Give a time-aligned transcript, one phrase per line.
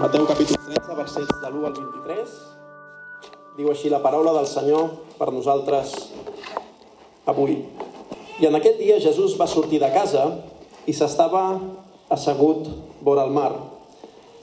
[0.00, 2.30] Mateu capítol 13, versets de l'1 al 23.
[3.58, 4.86] Diu així la paraula del Senyor
[5.18, 5.92] per nosaltres
[7.28, 7.58] avui.
[8.40, 10.24] I en aquell dia Jesús va sortir de casa
[10.88, 11.44] i s'estava
[12.16, 12.72] assegut
[13.04, 13.52] vora el mar.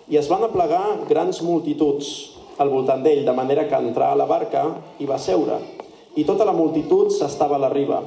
[0.05, 4.29] I es van aplegar grans multituds al voltant d'ell, de manera que entrà a la
[4.29, 4.67] barca
[5.01, 5.57] i va seure.
[6.13, 8.03] I tota la multitud s'estava a la riba.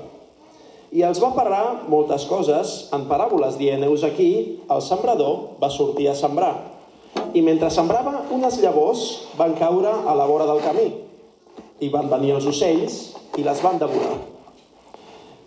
[0.95, 6.15] I els va parlar moltes coses en paràboles, dient, heus aquí, el sembrador va sortir
[6.15, 6.79] a sembrar.
[7.35, 9.05] I mentre sembrava, unes llavors
[9.39, 10.89] van caure a la vora del camí.
[11.81, 12.97] I van venir els ocells
[13.39, 14.17] i les van devorar.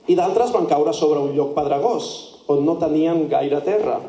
[0.08, 2.08] I d'altres van caure sobre un lloc pedregós,
[2.48, 4.00] on no tenien gaire terra.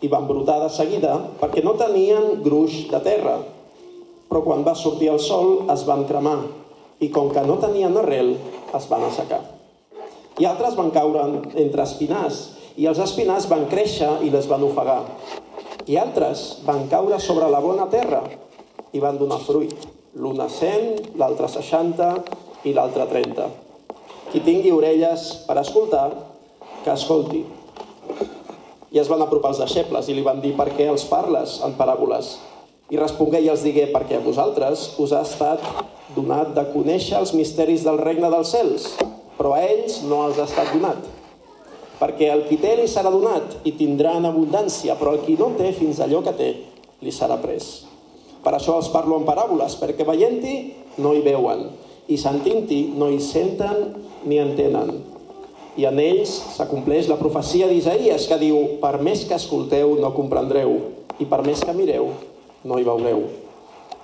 [0.00, 3.38] I van brotar de seguida perquè no tenien gruix de terra.
[4.30, 6.38] Però quan va sortir el sol es van cremar
[7.00, 8.34] i com que no tenien arrel,
[8.76, 9.40] es van assecar.
[10.40, 11.24] I altres van caure
[11.58, 12.42] entre espinars,
[12.76, 15.02] i els espinars van créixer i les van ofegar.
[15.88, 18.20] I altres van caure sobre la bona terra
[18.92, 19.72] i van donar fruit.
[20.20, 22.08] L'una 100, l'altre 60
[22.68, 23.46] i l'altre 30.
[24.30, 26.10] Qui tingui orelles per escoltar,
[26.84, 27.44] que escolti.
[28.90, 31.76] I es van apropar els deixebles i li van dir per què els parles en
[31.78, 32.34] paràboles.
[32.90, 35.62] I respongué i els digué perquè a vosaltres us ha estat
[36.16, 38.88] donat de conèixer els misteris del regne dels cels,
[39.38, 41.19] però a ells no els ha estat donat.
[42.00, 45.50] Perquè el qui té li serà donat i tindrà en abundància, però el qui no
[45.58, 46.50] té fins allò que té
[47.04, 47.68] li serà pres.
[48.40, 50.54] Per això els parlo en paràboles, perquè veient-hi
[51.04, 51.66] no hi veuen,
[52.08, 53.82] i sentint-hi no hi senten
[54.24, 54.94] ni entenen.
[55.76, 60.74] I en ells s'acompleix la profecia d'Isaïes que diu per més que escolteu no comprendreu
[61.20, 62.10] i per més que mireu
[62.64, 63.22] no hi veureu.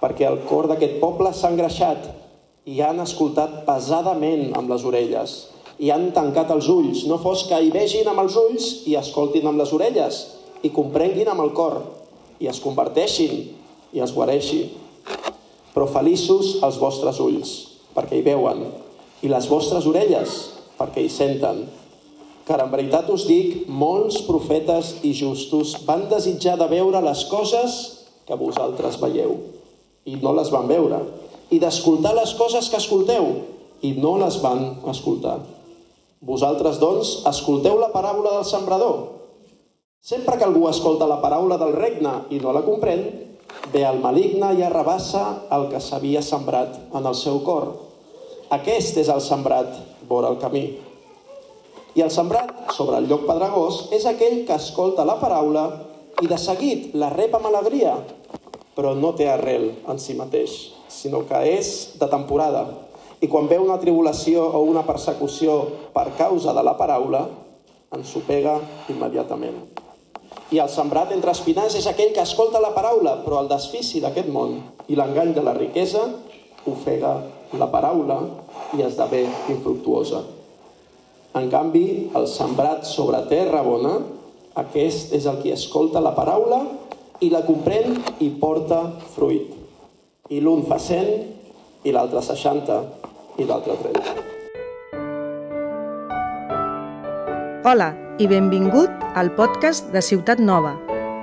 [0.05, 2.07] Perquè el cor d'aquest poble s'ha engreixat
[2.69, 5.37] i han escoltat pesadament amb les orelles
[5.79, 7.05] i han tancat els ulls.
[7.09, 10.23] No fos que hi vegin amb els ulls i escoltin amb les orelles
[10.65, 11.81] i comprenguin amb el cor
[12.41, 13.39] i es converteixin
[13.97, 14.67] i es guareixi.
[15.75, 17.53] Però feliços els vostres ulls,
[17.97, 18.65] perquè hi veuen,
[19.23, 20.37] i les vostres orelles,
[20.79, 21.67] perquè hi senten.
[22.47, 27.77] Car en veritat us dic, molts profetes i justos van desitjar de veure les coses
[28.27, 29.37] que vosaltres veieu
[30.07, 31.03] i no les van veure,
[31.51, 33.27] i d'escoltar les coses que escolteu
[33.83, 35.41] i no les van escoltar.
[36.27, 38.97] Vosaltres, doncs, escolteu la paràbola del sembrador.
[40.03, 43.05] Sempre que algú escolta la paraula del regne i no la comprèn,
[43.71, 45.23] ve el maligne i arrabassa
[45.55, 47.69] el que s'havia sembrat en el seu cor.
[48.57, 49.79] Aquest és el sembrat
[50.11, 50.65] vora el camí.
[51.95, 55.67] I el sembrat sobre el lloc pedregós és aquell que escolta la paraula
[56.23, 57.95] i de seguit la rep amb alegria,
[58.75, 60.59] però no té arrel en si mateix,
[60.91, 61.71] sinó que és
[62.01, 62.67] de temporada.
[63.21, 65.57] I quan ve una tribulació o una persecució
[65.95, 67.25] per causa de la paraula,
[67.97, 68.59] ens ho pega
[68.93, 69.63] immediatament.
[70.53, 74.29] I el sembrat entre espinars és aquell que escolta la paraula, però el desfici d'aquest
[74.31, 76.05] món i l'engany de la riquesa
[76.71, 77.17] ofega
[77.59, 78.21] la paraula
[78.77, 80.23] i esdevé infructuosa.
[81.37, 83.99] En canvi, el sembrat sobre terra bona,
[84.57, 86.63] aquest és el qui escolta la paraula
[87.21, 88.81] i la comprèn i porta
[89.15, 89.53] fruit.
[90.33, 91.36] I l'un fa 100,
[91.87, 92.77] i l'altre 60,
[93.39, 94.15] i l'altre 30.
[97.67, 100.73] Hola i benvingut al podcast de Ciutat Nova,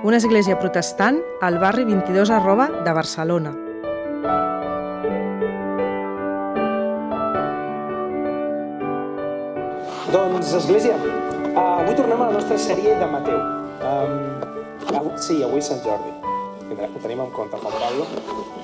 [0.08, 3.52] una església protestant al barri 22 arroba de Barcelona.
[10.14, 13.40] Doncs, Església, uh, avui tornem a la nostra sèrie de Mateu.
[13.84, 14.40] Um,
[14.94, 16.12] avui, sí, avui Sant Jordi.
[16.70, 18.06] Ho tenim en compte, Juan Pablo.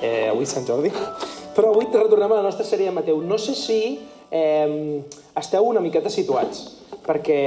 [0.01, 0.93] Eh, avui Sant Jordi.
[1.55, 3.19] Però avui retornem a la nostra sèrie de Mateu.
[3.21, 3.99] No sé si
[4.31, 5.01] eh,
[5.35, 6.63] esteu una miqueta situats,
[7.03, 7.41] perquè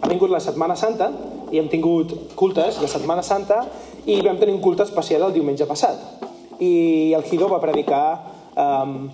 [0.00, 1.10] ha vingut la Setmana Santa
[1.50, 3.64] i hem tingut cultes de Setmana Santa
[4.06, 5.98] i vam tenir un culte especial el diumenge passat.
[6.62, 8.04] I el Guido va predicar
[8.54, 9.10] um,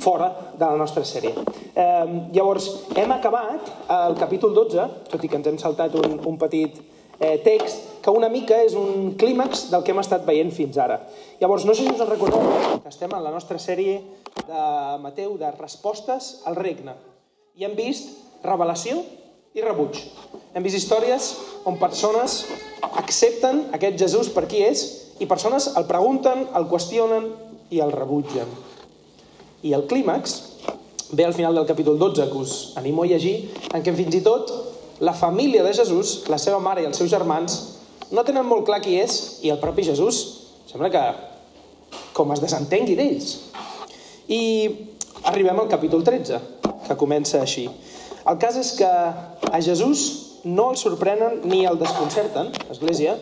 [0.00, 1.32] fora de la nostra sèrie.
[1.76, 6.38] Um, llavors, hem acabat el capítol 12, tot i que ens hem saltat un, un
[6.40, 6.76] petit
[7.18, 11.00] eh, text, que una mica és un clímax del que hem estat veient fins ara.
[11.40, 12.44] Llavors, no sé si us en recordeu
[12.84, 13.96] que estem en la nostra sèrie
[14.46, 14.60] de
[15.02, 16.94] Mateu de respostes al regne.
[17.58, 18.14] I hem vist
[18.46, 19.02] revelació
[19.58, 19.98] i rebuig.
[20.54, 21.32] Hem vist històries
[21.66, 22.44] on persones
[23.02, 24.86] accepten aquest Jesús per qui és
[25.18, 27.32] i persones el pregunten, el qüestionen
[27.74, 28.46] i el rebutgen.
[29.66, 30.38] I el clímax
[31.10, 34.22] ve al final del capítol 12, que us animo a llegir, en què fins i
[34.22, 34.54] tot
[35.02, 37.75] la família de Jesús, la seva mare i els seus germans,
[38.10, 40.22] no tenen molt clar qui és i el propi Jesús
[40.68, 41.04] sembla que
[42.16, 43.32] com es desentengui d'ells.
[44.32, 44.42] I
[45.28, 46.40] arribem al capítol 13,
[46.86, 47.66] que comença així.
[48.26, 50.06] El cas és que a Jesús
[50.46, 53.16] no el sorprenen ni el desconcerten, Església,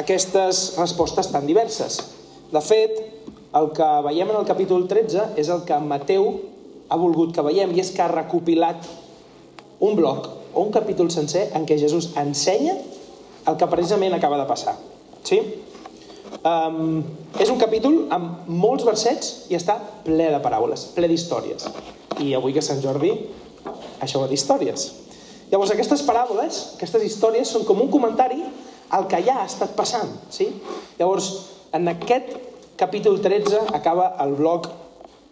[0.00, 2.00] aquestes respostes tan diverses.
[2.50, 2.98] De fet,
[3.54, 6.30] el que veiem en el capítol 13 és el que Mateu
[6.90, 8.86] ha volgut que veiem i és que ha recopilat
[9.80, 12.76] un bloc o un capítol sencer en què Jesús ensenya
[13.46, 14.76] el que precisament acaba de passar.
[15.24, 15.40] Sí?
[16.46, 17.02] Um,
[17.42, 21.66] és un capítol amb molts versets i està ple de paraules, ple d'històries.
[22.20, 23.12] I avui que Sant Jordi,
[24.00, 24.86] això va d'històries.
[25.50, 28.38] Llavors, aquestes paraules, aquestes històries, són com un comentari
[28.94, 30.12] al que ja ha estat passant.
[30.30, 30.48] Sí?
[30.98, 31.30] Llavors,
[31.74, 32.36] en aquest
[32.78, 34.70] capítol 13 acaba el bloc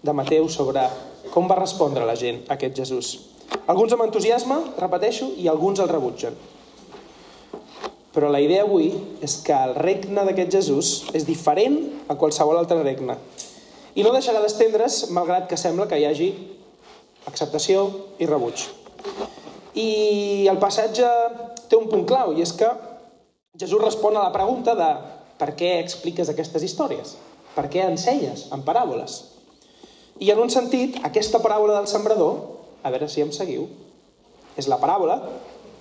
[0.03, 0.85] de Mateu sobre
[1.33, 3.15] com va respondre la gent a aquest Jesús.
[3.69, 6.37] Alguns amb entusiasme, repeteixo, i alguns el rebutgen.
[8.19, 8.89] Però la idea avui
[9.23, 11.77] és que el regne d'aquest Jesús és diferent
[12.11, 13.15] a qualsevol altre regne.
[13.95, 16.27] I no deixarà d'estendre's, malgrat que sembla que hi hagi
[17.31, 17.85] acceptació
[18.19, 18.65] i rebuig.
[19.79, 21.07] I el passatge
[21.71, 22.73] té un punt clau, i és que
[23.55, 24.89] Jesús respon a la pregunta de
[25.39, 27.15] per què expliques aquestes històries?
[27.55, 29.21] Per què ensenyes en paràboles?
[30.19, 32.35] I en un sentit, aquesta paràbola del sembrador,
[32.83, 33.71] a veure si em seguiu,
[34.59, 35.21] és la paràbola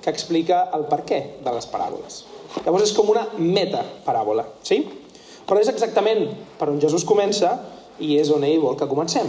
[0.08, 2.22] que explica el per què de les paràboles.
[2.64, 4.80] Llavors és com una metaparàbola, sí?
[5.48, 7.52] Però és exactament per on Jesús comença
[8.00, 9.28] i és on ell vol que comencem.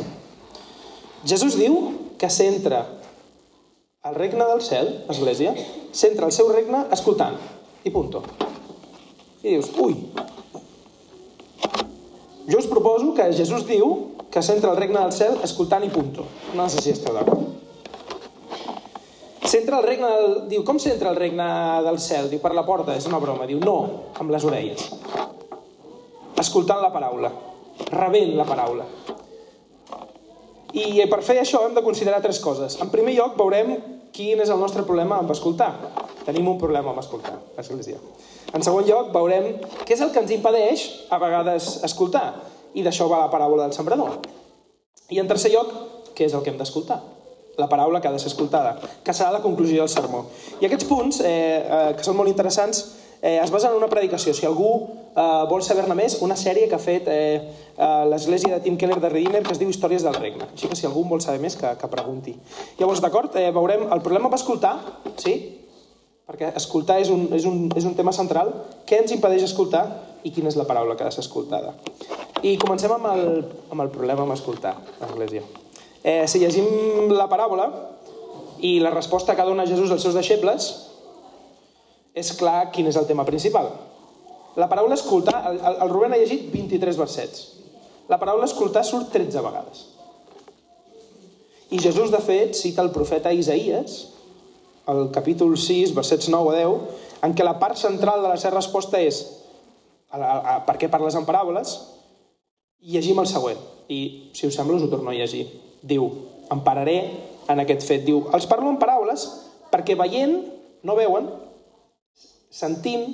[1.26, 1.80] Jesús diu
[2.18, 2.84] que centra
[4.06, 5.56] el regne del cel, Església,
[5.90, 7.34] centra el seu regne escoltant.
[7.82, 8.22] I punto.
[9.42, 9.98] I dius, ui,
[12.46, 16.30] jo us proposo que Jesús diu que centra el regne del cel escoltant i punto.
[16.54, 17.47] No sé si esteu d'acord.
[19.48, 20.34] S'entra el regne del...
[20.50, 21.46] Diu, com s'entra el regne
[21.86, 22.28] del cel?
[22.28, 23.46] Diu, per la porta, és una broma.
[23.48, 23.76] Diu, no,
[24.20, 24.90] amb les orelles.
[26.38, 27.30] Escoltant la paraula.
[27.88, 28.84] Rebent la paraula.
[30.76, 32.76] I per fer això hem de considerar tres coses.
[32.84, 33.72] En primer lloc, veurem
[34.12, 35.72] quin és el nostre problema amb escoltar.
[36.26, 37.96] Tenim un problema amb escoltar, l'Església.
[38.52, 39.54] En segon lloc, veurem
[39.86, 42.26] què és el que ens impedeix a vegades escoltar.
[42.76, 44.18] I d'això va la paraula del sembrador.
[45.08, 45.72] I en tercer lloc,
[46.12, 47.00] què és el que hem d'escoltar?
[47.58, 50.24] La paraula que ha de ser escoltada, que serà la conclusió del sermó.
[50.62, 52.84] I aquests punts, eh, eh, que són molt interessants,
[53.20, 54.32] eh, es basen en una predicació.
[54.34, 54.70] Si algú
[55.16, 57.42] eh, vol saber-ne més, una sèrie que ha fet eh,
[57.74, 60.46] eh, l'església de Tim Keller de Redeemer que es diu Històries del Regne.
[60.54, 62.36] Així que si algú vol saber més, que, que pregunti.
[62.78, 64.76] Llavors, d'acord, eh, veurem el problema amb escoltar,
[65.18, 65.34] sí?
[66.28, 68.52] Perquè escoltar és un, és, un, és un tema central.
[68.86, 69.86] Què ens impedeix escoltar
[70.22, 71.74] i quina és la paraula que ha de ser escoltada?
[72.44, 73.24] I comencem amb el,
[73.72, 75.42] amb el problema amb escoltar, l'Església.
[76.08, 77.66] Eh, si llegim la paràbola
[78.64, 80.68] i la resposta que dona Jesús als seus deixebles,
[82.16, 83.68] és clar quin és el tema principal.
[84.56, 87.44] La paraula escoltar, el, el Rubén ha llegit 23 versets.
[88.08, 89.84] La paraula escoltar surt 13 vegades.
[91.76, 94.00] I Jesús, de fet, cita el profeta Isaías,
[94.88, 98.56] el capítol 6, versets 9 a 10, en què la part central de la seva
[98.56, 99.20] resposta és
[100.08, 101.76] a, a, a, per què parles en paràboles?
[102.80, 103.60] I llegim el següent.
[103.92, 106.08] I, si us sembla, us ho torno a llegir diu,
[106.50, 106.98] em pararé
[107.48, 108.04] en aquest fet.
[108.06, 109.26] Diu, els parlo en paraules
[109.72, 110.38] perquè veient
[110.86, 111.28] no veuen,
[112.50, 113.06] sentint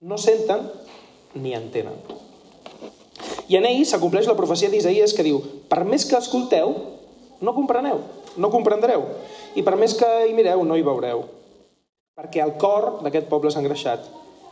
[0.00, 0.68] no senten
[1.34, 1.96] ni entenen.
[3.50, 6.72] I en ell s'acompleix la profecia d'Isaïes que diu, per més que escolteu,
[7.42, 7.98] no compreneu,
[8.38, 9.04] no comprendreu,
[9.58, 11.24] i per més que hi mireu, no hi veureu.
[12.16, 14.06] Perquè el cor d'aquest poble s'ha engreixat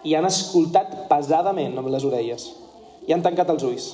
[0.06, 2.48] i han escoltat pesadament amb les orelles
[3.06, 3.88] i han tancat els ulls.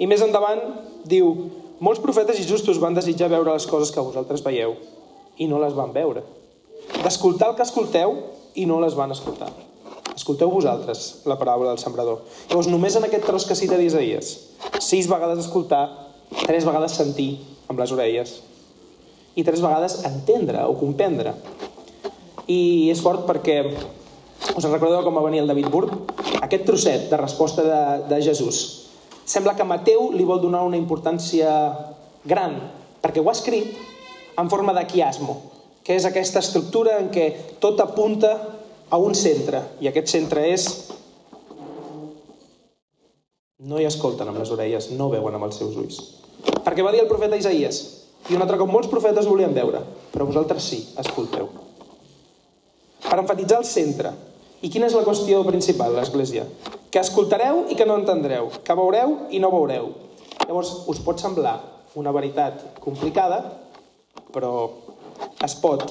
[0.00, 0.60] I més endavant
[1.04, 1.34] diu,
[1.80, 4.76] molts profetes i justos van desitjar veure les coses que vosaltres veieu
[5.40, 6.22] i no les van veure.
[7.00, 8.16] D'escoltar el que escolteu
[8.60, 9.48] i no les van escoltar.
[10.12, 12.20] Escolteu vosaltres la paraula del sembrador.
[12.50, 14.34] Llavors, només en aquest tros que cita d'Isaïes,
[14.84, 15.86] sis vegades escoltar,
[16.44, 17.30] tres vegades sentir
[17.70, 18.36] amb les orelles
[19.38, 21.32] i tres vegades entendre o comprendre.
[22.50, 25.96] I és fort perquè us recordeu com va venir el David Burg?
[26.42, 28.79] Aquest trosset de resposta de, de Jesús
[29.30, 31.50] sembla que Mateu li vol donar una importància
[32.26, 32.56] gran,
[33.00, 33.76] perquè ho ha escrit
[34.40, 35.36] en forma de quiasmo,
[35.86, 37.28] que és aquesta estructura en què
[37.62, 38.32] tot apunta
[38.90, 40.66] a un centre, i aquest centre és
[43.70, 46.00] no hi escolten amb les orelles, no veuen amb els seus ulls.
[46.64, 47.80] Perquè va dir el profeta Isaías,
[48.28, 51.48] i un altre cop molts profetes volien veure, però vosaltres sí, escolteu.
[53.06, 54.12] Per enfatitzar el centre.
[54.60, 56.44] I quina és la qüestió principal, l'Església?
[56.90, 59.92] Que escoltareu i que no entendreu, que veureu i no veureu.
[60.46, 61.58] Llavors, us pot semblar
[61.98, 63.40] una veritat complicada,
[64.34, 64.52] però
[65.44, 65.84] es pot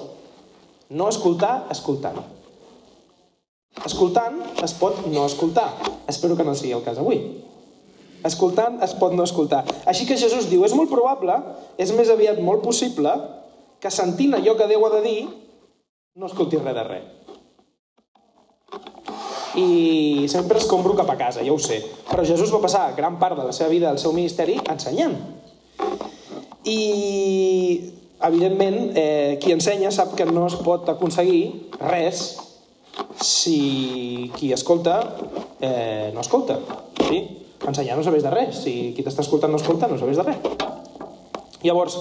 [0.89, 2.19] no escoltar escoltant.
[3.85, 5.69] Escoltant es pot no escoltar.
[6.09, 7.21] Espero que no sigui el cas avui.
[8.27, 9.61] Escoltant es pot no escoltar.
[9.87, 11.37] Així que Jesús diu, és molt probable,
[11.79, 13.13] és més aviat molt possible,
[13.79, 15.21] que sentint allò que Déu ha de dir,
[16.19, 17.18] no escolti res de res.
[19.59, 21.81] I sempre escombro cap a casa, ja ho sé.
[22.09, 25.17] Però Jesús va passar gran part de la seva vida, del seu ministeri, ensenyant.
[26.69, 26.79] I,
[28.27, 32.23] evidentment, eh, qui ensenya sap que no es pot aconseguir res
[33.23, 34.99] si qui escolta
[35.61, 36.59] eh, no escolta.
[37.07, 37.21] Sí?
[37.67, 38.63] Ensenyar no sabés de res.
[38.63, 40.39] Si qui t'està escoltant no escolta, no sabés de res.
[41.63, 41.97] Llavors,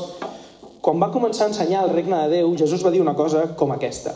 [0.82, 3.74] quan va començar a ensenyar el regne de Déu, Jesús va dir una cosa com
[3.74, 4.14] aquesta.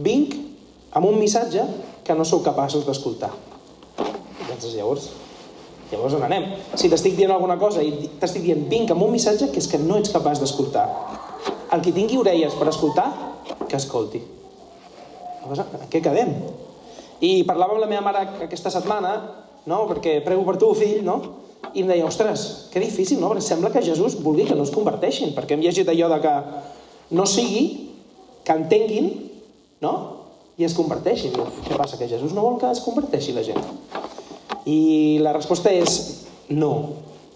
[0.00, 0.38] Vinc
[0.96, 1.64] amb un missatge
[2.04, 3.30] que no sou capaços d'escoltar.
[3.98, 5.08] Llavors, llavors,
[5.90, 6.48] llavors on anem?
[6.74, 9.80] Si t'estic dient alguna cosa i t'estic dient vinc amb un missatge que és que
[9.80, 10.86] no ets capaç d'escoltar.
[11.72, 13.08] El que tingui orelles per escoltar,
[13.68, 14.20] que escolti.
[15.42, 16.34] En què quedem?
[17.22, 19.14] I parlava amb la meva mare aquesta setmana,
[19.66, 19.84] no?
[19.88, 21.20] perquè prego per tu, fill, no?
[21.72, 23.30] i em deia, ostres, que difícil, no?
[23.32, 26.32] Perquè sembla que Jesús vulgui que no es converteixin, perquè hem llegit allò de que
[27.16, 27.62] no sigui,
[28.44, 29.08] que entenguin,
[29.80, 29.92] no?
[30.60, 31.36] I es converteixin.
[31.66, 33.62] Què passa, que Jesús no vol que es converteixi la gent?
[34.68, 36.72] I la resposta és no.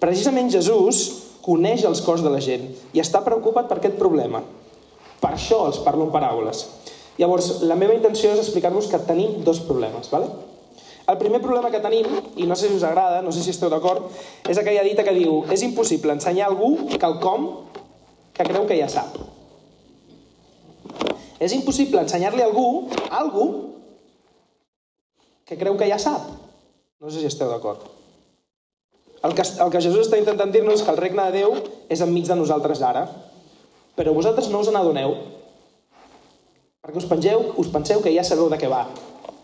[0.03, 1.07] Precisament Jesús
[1.47, 4.43] coneix els cors de la gent i està preocupat per aquest problema.
[5.23, 6.67] Per això els parlo en paraules.
[7.17, 10.29] Llavors, la meva intenció és explicar-vos que tenim dos problemes, ¿vale?
[11.09, 13.71] El primer problema que tenim, i no sé si us agrada, no sé si esteu
[13.71, 14.11] d'acord,
[14.51, 17.47] és aquella dita que diu és impossible ensenyar a algú quelcom
[18.35, 19.15] que creu que ja sap.
[21.43, 23.47] És impossible ensenyar-li a algú, algú,
[25.47, 26.31] que creu que ja sap.
[27.01, 27.85] No sé si esteu d'acord.
[29.27, 31.57] El que, el que Jesús està intentant dir-nos és que el regne de Déu
[31.93, 33.07] és enmig de nosaltres ara,
[33.97, 35.15] però vosaltres no us n'adoneu,
[36.85, 38.85] perquè us, pengeu, us penseu que ja sabeu de què va,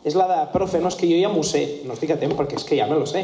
[0.04, 1.62] és la de, profe, no, és que jo ja m'ho sé.
[1.86, 3.22] No estic a temps perquè és que ja me lo sé.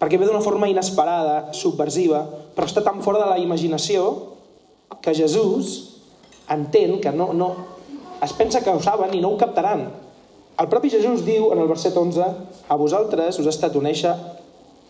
[0.00, 2.24] Perquè ve d'una forma inesperada, subversiva,
[2.56, 4.10] però està tan fora de la imaginació
[5.00, 5.91] que Jesús
[6.50, 7.54] entén que no, no,
[8.22, 9.88] es pensa que ho saben i no ho captaran.
[10.60, 12.22] El propi Jesús diu en el verset 11
[12.68, 14.12] a vosaltres us ha estat conèixer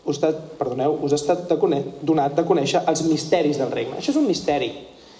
[0.04, 3.98] us ha, perdoneu, us ha estat de conè, donat de conèixer els misteris del regne.
[4.00, 4.72] Això és un misteri.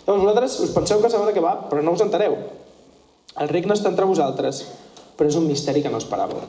[0.02, 2.34] Llavors vosaltres us penseu que sabeu de què va, però no us entereu.
[3.38, 4.64] El regne està entre vosaltres,
[5.16, 6.42] però és un misteri que no esperàveu.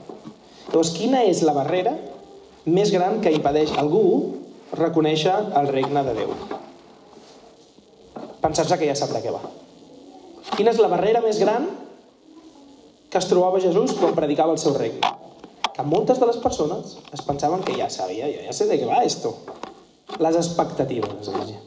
[0.71, 1.93] Llavors, quina és la barrera
[2.65, 4.03] més gran que impedeix algú
[4.73, 6.33] reconèixer el regne de Déu?
[8.41, 9.43] Pensar-se que ja sap de què va.
[10.53, 11.65] Quina és la barrera més gran
[13.09, 15.01] que es trobava Jesús quan predicava el seu regne?
[15.73, 18.89] Que moltes de les persones es pensaven que ja sabia, ja, ja sé de què
[18.89, 19.33] va esto.
[20.21, 21.61] Les expectatives, església.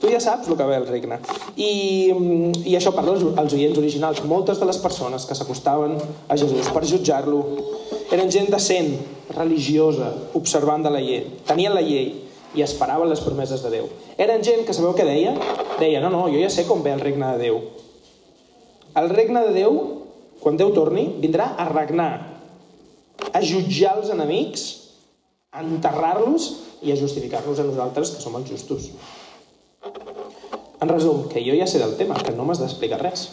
[0.00, 1.20] Tu ja saps el que ve el regne.
[1.60, 1.70] I,
[2.64, 4.24] i això parla als oients originals.
[4.26, 5.94] Moltes de les persones que s'acostaven
[6.26, 7.44] a Jesús per jutjar-lo
[8.10, 8.96] eren gent decent,
[9.36, 10.08] religiosa,
[10.40, 11.22] observant de la llei.
[11.46, 13.86] Tenien la llei i esperaven les promeses de Déu.
[14.18, 15.36] Eren gent que sabeu què deia?
[15.78, 17.60] Deia, no, no, jo ja sé com ve el regne de Déu.
[18.98, 19.78] El regne de Déu,
[20.42, 22.10] quan Déu torni, vindrà a regnar,
[23.30, 24.66] a jutjar els enemics,
[25.52, 26.50] a enterrar-los
[26.82, 28.90] i a justificar-nos a nosaltres, que som els justos.
[30.80, 33.28] En resum, que jo ja sé del tema, que no m'has d'explicar res.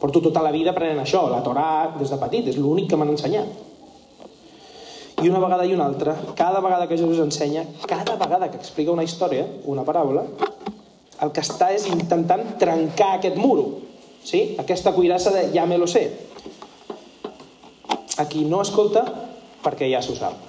[0.00, 3.12] Porto tota la vida aprenent això, la Torà des de petit, és l'únic que m'han
[3.12, 3.50] ensenyat.
[5.20, 8.92] I una vegada i una altra, cada vegada que Jesús ensenya, cada vegada que explica
[8.92, 10.24] una història, una paràbola,
[11.20, 13.82] el que està és intentant trencar aquest muro,
[14.24, 14.56] sí?
[14.60, 16.06] aquesta cuirassa de ja me lo sé.
[18.16, 19.04] A qui no escolta,
[19.60, 20.48] perquè ja s'ho sap.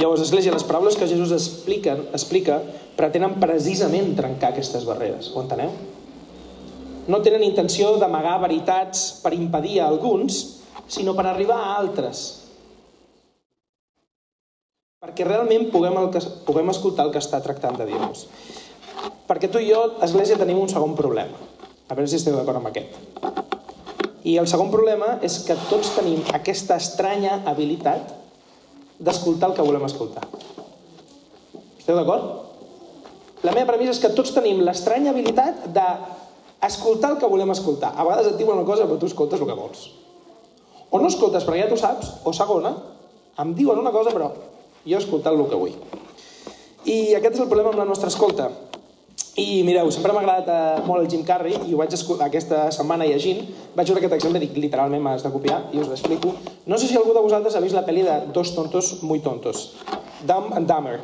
[0.00, 2.60] Llavors, Església, les paraules que Jesús explica, explica
[2.96, 5.32] pretenen precisament trencar aquestes barreres.
[5.34, 5.72] Ho enteneu?
[7.10, 12.39] No tenen intenció d'amagar veritats per impedir a alguns, sinó per arribar a altres.
[15.00, 18.26] Perquè realment puguem, el que, puguem escoltar el que està tractant de dir-nos.
[19.30, 21.38] Perquè tu i jo, Església, tenim un segon problema.
[21.88, 22.98] A veure si esteu d'acord amb aquest.
[24.28, 28.12] I el segon problema és que tots tenim aquesta estranya habilitat
[29.00, 30.26] d'escoltar el que volem escoltar.
[31.78, 32.28] Esteu d'acord?
[33.48, 37.94] La meva premissa és que tots tenim l'estranya habilitat d'escoltar el que volem escoltar.
[37.96, 39.88] A vegades et diuen una cosa, però tu escoltes el que vols.
[40.92, 42.76] O no escoltes perquè ja tu saps, o segona,
[43.40, 44.34] em diuen una cosa, però
[44.86, 45.76] jo he escoltat el que vull.
[46.88, 48.48] I aquest és el problema amb la nostra escolta.
[49.38, 51.94] I mireu, sempre m'ha agradat eh, molt el Jim Carrey i ho vaig
[52.24, 53.44] aquesta setmana llegint.
[53.76, 56.34] Vaig veure aquest exemple dic, literalment m'has de copiar i us l'explico.
[56.66, 59.76] No sé si algú de vosaltres ha vist la pel·li de Dos tontos muy tontos.
[60.26, 60.98] Dumb and Dumber.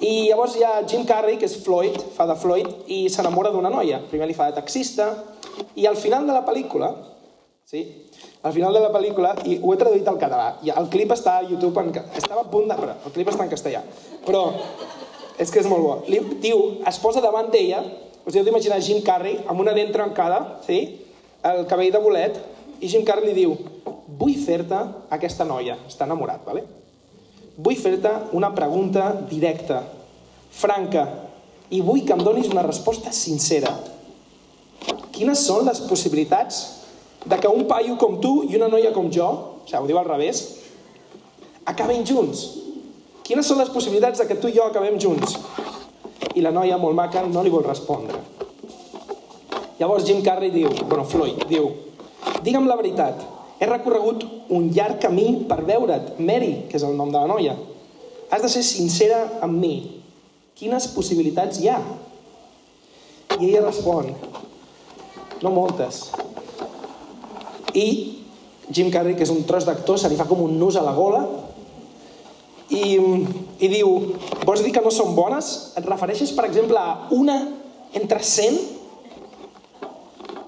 [0.00, 3.68] I llavors hi ha Jim Carrey, que és Floyd, fa de Floyd, i s'enamora d'una
[3.68, 3.98] noia.
[4.08, 5.10] Primer li fa de taxista,
[5.76, 6.94] i al final de la pel·lícula,
[7.70, 8.10] sí,
[8.42, 11.36] al final de la pel·lícula, i ho he traduït al català, i el clip està
[11.38, 12.74] a YouTube, en, estava a punt de...
[12.74, 13.82] Però el clip està en castellà,
[14.24, 14.40] però
[15.38, 15.92] és que és molt bo.
[16.10, 17.84] Li diu, es posa davant d'ella,
[18.26, 20.80] us heu d'imaginar Jim Carrey amb una dent trencada, sí?
[21.46, 22.40] el cabell de bolet,
[22.82, 23.54] i Jim Carrey li diu,
[24.18, 24.82] vull fer-te
[25.14, 26.66] aquesta noia, està enamorat, vale?
[27.54, 29.84] Vull fer-te una pregunta directa,
[30.50, 31.06] franca,
[31.70, 33.76] i vull que em donis una resposta sincera.
[35.14, 36.79] Quines són les possibilitats
[37.24, 39.98] de que un paio com tu i una noia com jo, o sigui, ho diu
[40.00, 40.42] al revés,
[41.68, 42.46] acabin junts?
[43.26, 45.36] Quines són les possibilitats de que tu i jo acabem junts?
[46.34, 48.18] I la noia, molt maca, no li vol respondre.
[49.80, 51.70] Llavors Jim Carrey diu, bueno, Floyd, diu,
[52.44, 53.22] digue'm la veritat,
[53.60, 54.24] he recorregut
[54.56, 57.54] un llarg camí per veure't, Mary, que és el nom de la noia.
[58.30, 59.74] Has de ser sincera amb mi.
[60.56, 61.78] Quines possibilitats hi ha?
[63.38, 64.10] I ella respon,
[65.40, 66.10] no moltes.
[67.74, 67.88] I
[68.70, 70.94] Jim Carrey, que és un tros d'actor, se li fa com un nus a la
[70.94, 71.24] gola
[72.70, 72.94] i,
[73.58, 73.88] i diu,
[74.46, 75.74] vols dir que no són bones?
[75.78, 77.40] Et refereixes, per exemple, a una
[77.98, 78.60] entre 100?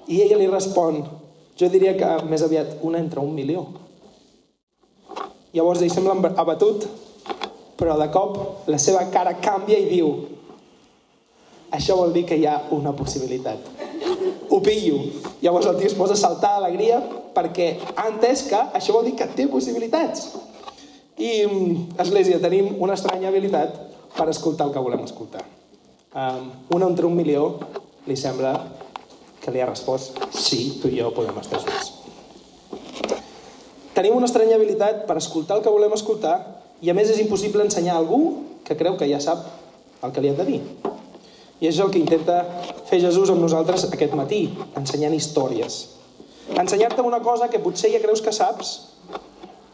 [0.07, 1.01] I ella li respon,
[1.59, 3.65] jo diria que més aviat una entre un milió.
[5.53, 6.87] Llavors ell sembla abatut,
[7.77, 10.13] però de cop la seva cara canvia i diu,
[11.73, 13.92] això vol dir que hi ha una possibilitat.
[14.49, 14.99] Ho pillo.
[15.41, 17.01] Llavors el tio es posa a saltar d'alegria
[17.33, 20.29] perquè ha entès que això vol dir que té possibilitats.
[21.17, 23.75] I, mm, Església, tenim una estranya habilitat
[24.17, 25.43] per escoltar el que volem escoltar.
[26.13, 27.57] Um, una entre un milió
[28.05, 28.53] li sembla
[29.41, 31.91] que li ha respost sí, tu i jo podem estar junts.
[33.93, 36.37] Tenim una estranya habilitat per escoltar el que volem escoltar
[36.81, 38.21] i a més és impossible ensenyar a algú
[38.65, 39.45] que creu que ja sap
[40.03, 40.61] el que li hem de dir.
[41.63, 42.41] I és el que intenta
[42.89, 44.41] fer Jesús amb nosaltres aquest matí,
[44.75, 45.77] ensenyant històries.
[46.59, 48.73] Ensenyar-te una cosa que potser ja creus que saps,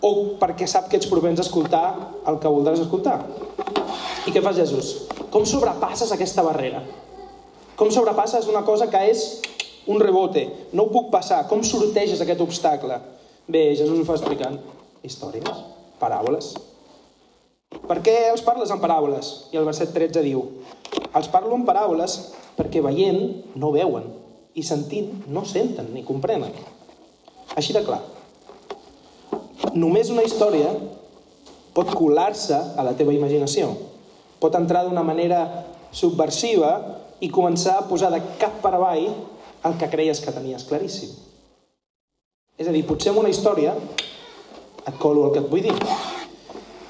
[0.06, 1.86] o perquè sap que ets propens a escoltar
[2.30, 3.18] el que voldràs escoltar.
[4.30, 4.94] I què fa Jesús?
[5.34, 6.84] Com sobrepasses aquesta barrera?
[7.80, 9.26] Com sobrepasses una cosa que és
[9.90, 10.46] un rebote?
[10.78, 11.42] No ho puc passar.
[11.50, 13.02] Com sorteges aquest obstacle?
[13.50, 14.60] Bé, Jesús ho fa explicant
[15.02, 15.66] històries,
[15.98, 16.54] paràboles.
[17.70, 19.32] Per què els parles en paràboles?
[19.54, 20.44] I el verset 13 diu
[21.16, 22.16] Els parlo en paràboles
[22.58, 23.20] perquè veient
[23.62, 24.08] no veuen
[24.58, 26.54] i sentint no senten ni comprenen.
[27.58, 28.02] Així de clar
[29.76, 30.72] només una història
[31.76, 33.70] pot colar-se a la teva imaginació.
[34.42, 35.44] Pot entrar d'una manera
[35.92, 36.72] subversiva
[37.20, 39.10] i començar a posar de cap per avall
[39.68, 41.12] el que creies que tenies claríssim.
[42.60, 43.76] És a dir, potser amb una història
[44.86, 45.76] et colo el que et vull dir.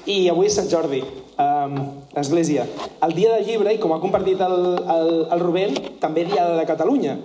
[0.08, 1.02] I avui és Sant Jordi,
[1.36, 1.74] um,
[2.16, 2.64] l'Església.
[3.04, 6.64] El dia del llibre, i com ha compartit el, el, el Rubén, també dia de
[6.68, 7.18] Catalunya.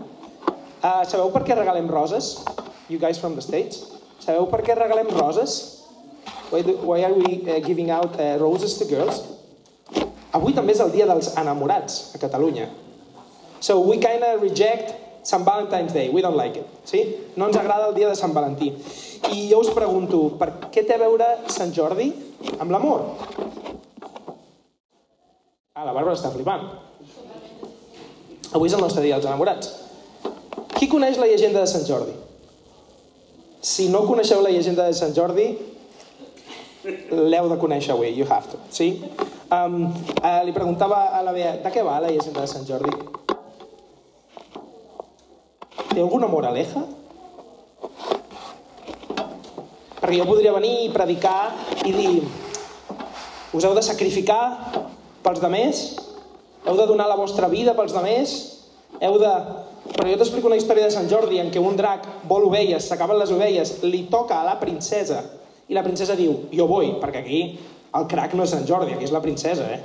[0.83, 2.43] Uh, sabeu per què regalem roses?
[2.91, 3.85] You guys from the States?
[4.19, 5.85] Sabeu per què regalem roses?
[6.51, 9.23] Why, do, why are we uh, giving out uh, roses to girls?
[10.35, 12.67] Avui també és el dia dels enamorats a Catalunya.
[13.63, 14.91] So we kind of reject
[15.25, 16.09] Sant Valentine's Day.
[16.13, 16.67] We don't like it.
[16.85, 17.01] Sí?
[17.35, 18.69] No ens agrada el dia de Sant Valentí.
[19.33, 22.11] I jo us pregunto, per què té a veure Sant Jordi
[22.61, 23.07] amb l'amor?
[25.73, 26.69] Ah, la Bàrbara està flipant.
[28.53, 29.73] Avui és el nostre dia dels enamorats.
[30.77, 32.13] Qui coneix la llegenda de Sant Jordi?
[33.65, 35.49] Si no coneixeu la llegenda de Sant Jordi,
[36.85, 38.61] l'heu de conèixer avui, you have to.
[38.69, 38.93] Sí?
[39.49, 39.89] Um,
[40.21, 43.24] uh, li preguntava a la Bea, de què va la llegenda de Sant Jordi?
[45.95, 46.81] Té alguna moraleja?
[49.95, 51.53] Perquè jo podria venir i predicar
[51.87, 52.17] i dir
[53.55, 54.41] us heu de sacrificar
[55.23, 55.85] pels demés?
[56.65, 58.33] Heu de donar la vostra vida pels demés?
[58.99, 59.31] Heu de
[59.95, 63.15] però jo t'explico una història de Sant Jordi en què un drac vol ovelles, s'acaben
[63.21, 65.21] les ovelles, li toca a la princesa
[65.69, 67.39] i la princesa diu, jo vull, perquè aquí
[67.95, 69.79] el crac no és Sant Jordi, aquí és la princesa, eh?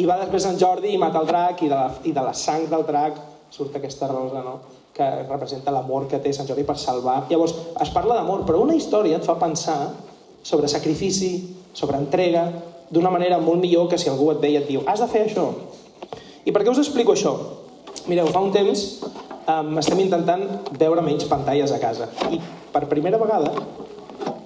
[0.00, 2.32] I va després Sant Jordi i mata el drac i de la, i de la
[2.32, 3.20] sang del drac
[3.52, 4.56] surt aquesta rosa, no?
[4.94, 7.24] Que representa l'amor que té Sant Jordi per salvar.
[7.30, 9.78] Llavors, es parla d'amor, però una història et fa pensar
[10.44, 11.32] sobre sacrifici,
[11.74, 12.46] sobre entrega,
[12.94, 15.24] d'una manera molt millor que si algú et ve i et diu has de fer
[15.26, 15.48] això.
[16.44, 17.34] I per què us explico això?
[18.06, 18.84] Mireu, fa un temps
[19.48, 20.44] um, estem intentant
[20.78, 22.08] veure menys pantalles a casa.
[22.30, 22.38] I
[22.72, 23.50] per primera vegada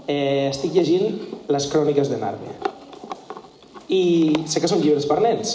[0.06, 1.18] eh, estic llegint
[1.50, 2.56] les cròniques de Nàrnia.
[3.88, 4.02] I
[4.48, 5.54] sé que són llibres per nens,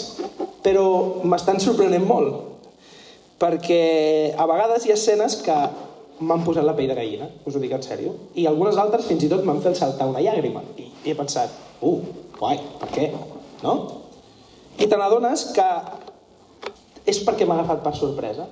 [0.64, 0.86] però
[1.26, 2.53] m'estan sorprenent molt,
[3.40, 5.56] perquè a vegades hi ha escenes que
[6.24, 9.24] m'han posat la pell de gallina, us ho dic en sèrio, i algunes altres fins
[9.26, 10.62] i tot m'han fet saltar una llàgrima.
[10.78, 11.98] I, i he pensat, uh,
[12.38, 13.08] guai, per què?
[13.64, 13.74] No?
[14.78, 15.66] I te n'adones que
[17.10, 18.46] és perquè m'ha agafat per sorpresa.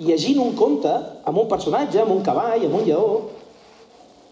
[0.00, 0.90] Llegint un conte
[1.28, 3.10] amb un personatge, amb un cavall, amb un lleó,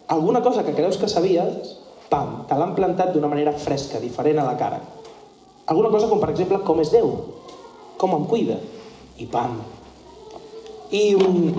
[0.09, 1.77] alguna cosa que creus que sabies,
[2.09, 4.81] pam, te l'han plantat d'una manera fresca, diferent a la cara.
[5.69, 7.13] Alguna cosa com, per exemple, com és Déu,
[8.01, 8.57] com em cuida,
[9.19, 9.59] i pam.
[10.95, 11.53] I um,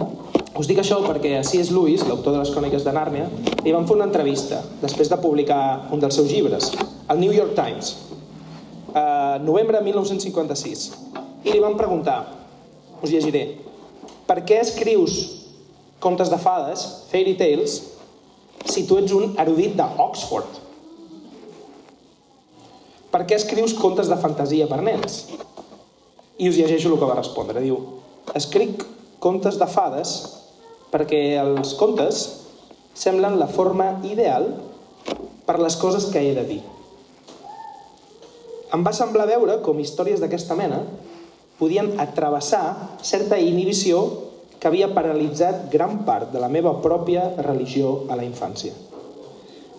[0.57, 1.69] us dic això perquè C.S.
[1.75, 3.27] Lewis, l'autor de les cròniques de Nàrnia,
[3.61, 5.61] li van fer una entrevista després de publicar
[5.93, 6.71] un dels seus llibres,
[7.07, 7.93] al New York Times,
[8.93, 10.87] eh, novembre de 1956.
[11.45, 12.19] I li van preguntar,
[13.01, 13.43] us llegiré,
[14.27, 15.19] per què escrius
[16.01, 17.79] contes de fades, fairy tales,
[18.65, 20.59] si tu ets un erudit d'Oxford?
[23.09, 25.23] Per què escrius contes de fantasia per nens?
[26.39, 27.61] I us llegeixo el que va respondre.
[27.61, 27.77] Diu,
[28.37, 28.85] escric
[29.19, 30.15] contes de fades
[30.89, 32.23] perquè els contes
[32.97, 34.47] semblen la forma ideal
[35.45, 36.61] per les coses que he de dir.
[38.73, 40.83] Em va semblar veure com històries d'aquesta mena
[41.59, 44.03] podien atravessar certa inhibició
[44.59, 48.71] que havia paralitzat gran part de la meva pròpia religió a la infància.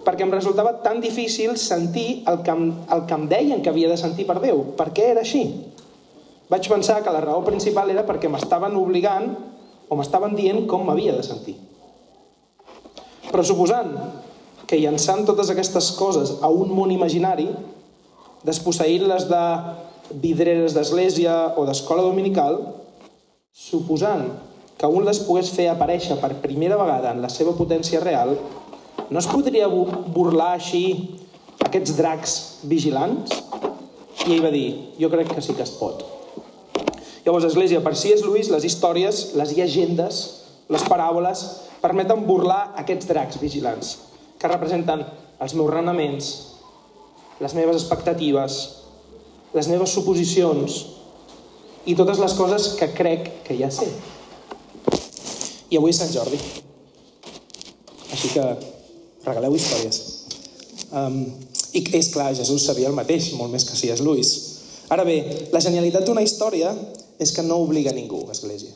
[0.04, 3.90] Perquè em resultava tan difícil sentir el que, em, el que em deien que havia
[3.92, 4.72] de sentir per Déu.
[4.76, 5.44] Per què era així?
[6.50, 9.28] Vaig pensar que la raó principal era perquè m'estaven obligant
[9.86, 11.54] o m'estaven dient com m'havia de sentir.
[13.30, 13.94] Però suposant
[14.66, 17.46] que llançant totes aquestes coses a un món imaginari,
[18.46, 19.44] desposseint-les de
[20.22, 22.58] vidreres d'església o d'escola dominical,
[23.54, 24.26] suposant
[24.78, 28.34] que un les pogués fer aparèixer per primera vegada en la seva potència real,
[29.10, 30.84] no es podria burlar així
[31.66, 32.38] aquests dracs
[32.70, 33.42] vigilants?
[34.26, 36.19] I ell va dir, jo crec que sí que es pot.
[37.24, 40.20] Llavors, Església, per si és Lluís, les històries, les llegendes,
[40.72, 41.42] les paràboles,
[41.82, 43.96] permeten burlar aquests dracs vigilants,
[44.40, 45.04] que representen
[45.40, 46.30] els meus renaments,
[47.40, 48.56] les meves expectatives,
[49.56, 50.80] les meves suposicions
[51.88, 53.88] i totes les coses que crec que ja sé.
[55.70, 56.38] I avui és Sant Jordi.
[58.10, 58.44] Així que
[59.24, 60.00] regaleu històries.
[60.90, 61.22] Um,
[61.72, 64.32] I és clar, Jesús sabia el mateix, molt més que si és Lluís.
[64.90, 65.20] Ara bé,
[65.54, 66.72] la genialitat d'una història
[67.20, 68.72] és que no obliga ningú, Església.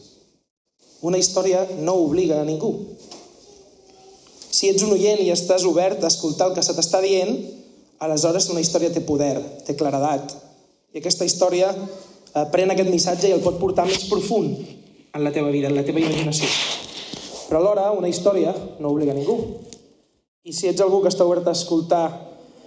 [1.04, 2.70] Una història no obliga a ningú.
[4.54, 7.33] Si ets un oient i estàs obert a escoltar el que se t'està dient,
[8.04, 10.37] aleshores una història té poder, té claredat.
[10.94, 14.61] I aquesta història eh, pren aquest missatge i el pot portar més profund
[15.14, 16.48] en la teva vida, en la teva imaginació.
[17.48, 19.38] Però alhora, una història no obliga a ningú.
[20.44, 22.07] I si ets algú que està obert a escoltar,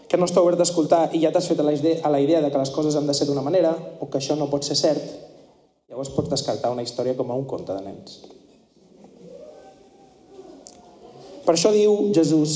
[0.10, 2.22] que no està obert a escoltar i ja t'has fet a la, idea, a la
[2.24, 4.66] idea de que les coses han de ser d'una manera o que això no pot
[4.66, 5.27] ser cert,
[5.98, 8.20] llavors pots descartar una història com a un conte de nens.
[11.42, 12.52] Per això diu Jesús,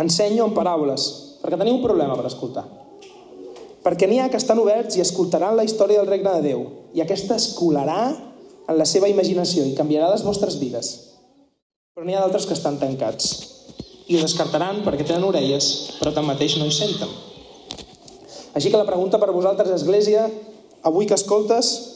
[0.00, 1.04] ensenyo en paraules,
[1.42, 2.64] perquè teniu un problema per escoltar.
[3.84, 6.62] Perquè n'hi ha que estan oberts i escoltaran la història del regne de Déu,
[6.96, 8.14] i aquesta es colarà
[8.64, 10.94] en la seva imaginació i canviarà les vostres vides.
[11.92, 13.34] Però n'hi ha d'altres que estan tancats
[14.08, 17.12] i ho descartaran perquè tenen orelles, però tanmateix no hi senten.
[18.56, 20.30] Així que la pregunta per vosaltres, Església,
[20.84, 21.93] avui que escoltes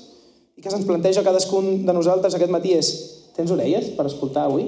[0.58, 2.88] i que se'ns planteja cadascun de nosaltres aquest matí és
[3.36, 4.64] tens orelles per escoltar avui?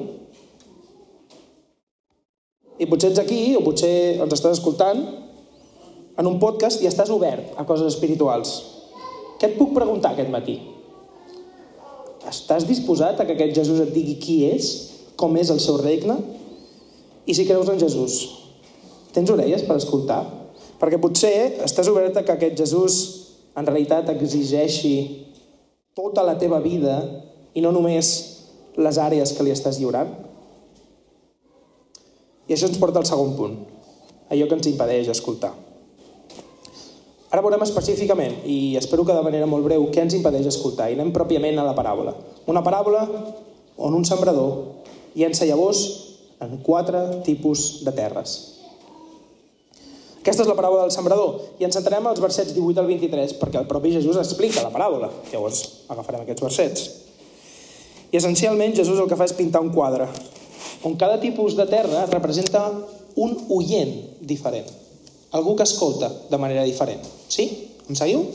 [2.79, 5.01] I potser ets aquí, o potser ens estàs escoltant,
[6.21, 8.53] en un podcast i estàs obert a coses espirituals.
[9.41, 10.61] Què et puc preguntar aquest matí?
[12.31, 14.69] Estàs disposat a que aquest Jesús et digui qui és,
[15.19, 16.21] com és el seu regne?
[17.27, 18.21] I si creus en Jesús,
[19.17, 20.23] tens orelles per escoltar?
[20.79, 21.35] Perquè potser
[21.67, 23.01] estàs obert a que aquest Jesús
[23.59, 24.95] en realitat exigeixi
[25.97, 26.99] tota la teva vida
[27.55, 28.13] i no només
[28.81, 30.13] les àrees que li estàs lliurant?
[32.51, 33.59] I això ens porta al segon punt,
[34.31, 35.53] allò que ens impedeix escoltar.
[37.31, 40.89] Ara veurem específicament, i espero que de manera molt breu, què ens impedeix escoltar.
[40.91, 42.17] I anem pròpiament a la paràbola.
[42.51, 43.05] Una paràbola
[43.79, 44.81] on un sembrador
[45.15, 45.85] llença llavors
[46.43, 48.60] en quatre tipus de terres.
[50.21, 53.63] Aquesta és la paràbola del sembrador, i ens centrarem als versets 18 al 23, perquè
[53.63, 55.09] el propi Jesús explica la paràbola.
[55.33, 56.91] Llavors agafarem aquests versets.
[58.13, 60.11] I essencialment Jesús el que fa és pintar un quadre,
[60.85, 62.67] on cada tipus de terra representa
[63.17, 64.69] un oient diferent.
[65.33, 67.01] Algú que escolta de manera diferent.
[67.29, 67.47] Sí?
[67.89, 68.27] Em seguiu?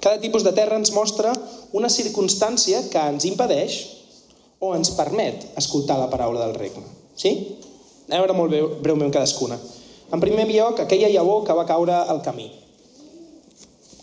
[0.00, 1.32] Cada tipus de terra ens mostra
[1.76, 3.78] una circumstància que ens impedeix
[4.58, 6.86] o ens permet escoltar la paraula del regne.
[7.14, 7.58] Sí?
[8.10, 9.58] A veure molt breu, breument cadascuna.
[10.12, 12.46] En primer lloc, aquella llavor que va caure al camí.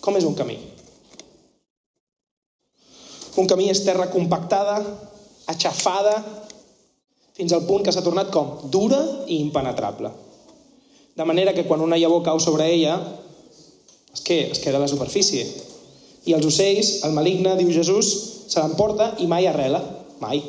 [0.04, 0.58] Com és un camí?
[3.40, 4.76] Un camí és terra compactada,
[5.50, 6.18] aixafada,
[7.34, 8.68] fins al punt que s'ha tornat com?
[8.70, 10.12] Dura i impenetrable.
[11.16, 12.98] De manera que quan una llavor cau sobre ella,
[14.14, 15.46] es, que, es queda a la superfície.
[16.26, 18.12] I els ocells, el maligne, diu Jesús,
[18.52, 19.82] se l'emporta i mai arrela.
[20.22, 20.44] Mai.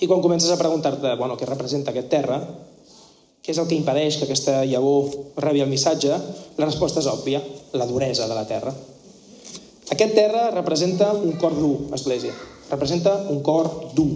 [0.00, 2.40] I quan comences a preguntar-te, bueno, què representa aquest terra,
[3.46, 6.16] què és el que impedeix que aquesta llavor rebi el missatge,
[6.58, 7.38] la resposta és òbvia,
[7.78, 8.72] la duresa de la terra.
[9.94, 12.34] Aquest terra representa un cor dur, Església.
[12.66, 14.10] representa un cor dur.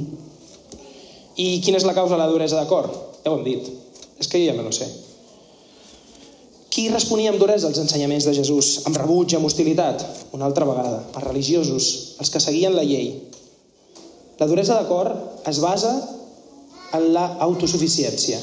[1.36, 2.90] I quina és la causa de la duresa de cor?
[3.22, 3.70] Ja ho hem dit.
[4.18, 4.90] És que jo ja me lo sé.
[6.70, 8.80] Qui responia amb duresa als ensenyaments de Jesús?
[8.90, 10.02] Amb rebuig, amb hostilitat?
[10.34, 11.04] Una altra vegada.
[11.14, 13.12] Els religiosos, els que seguien la llei.
[14.40, 15.14] La duresa de cor
[15.46, 15.94] es basa
[16.98, 18.40] en la autosuficiència.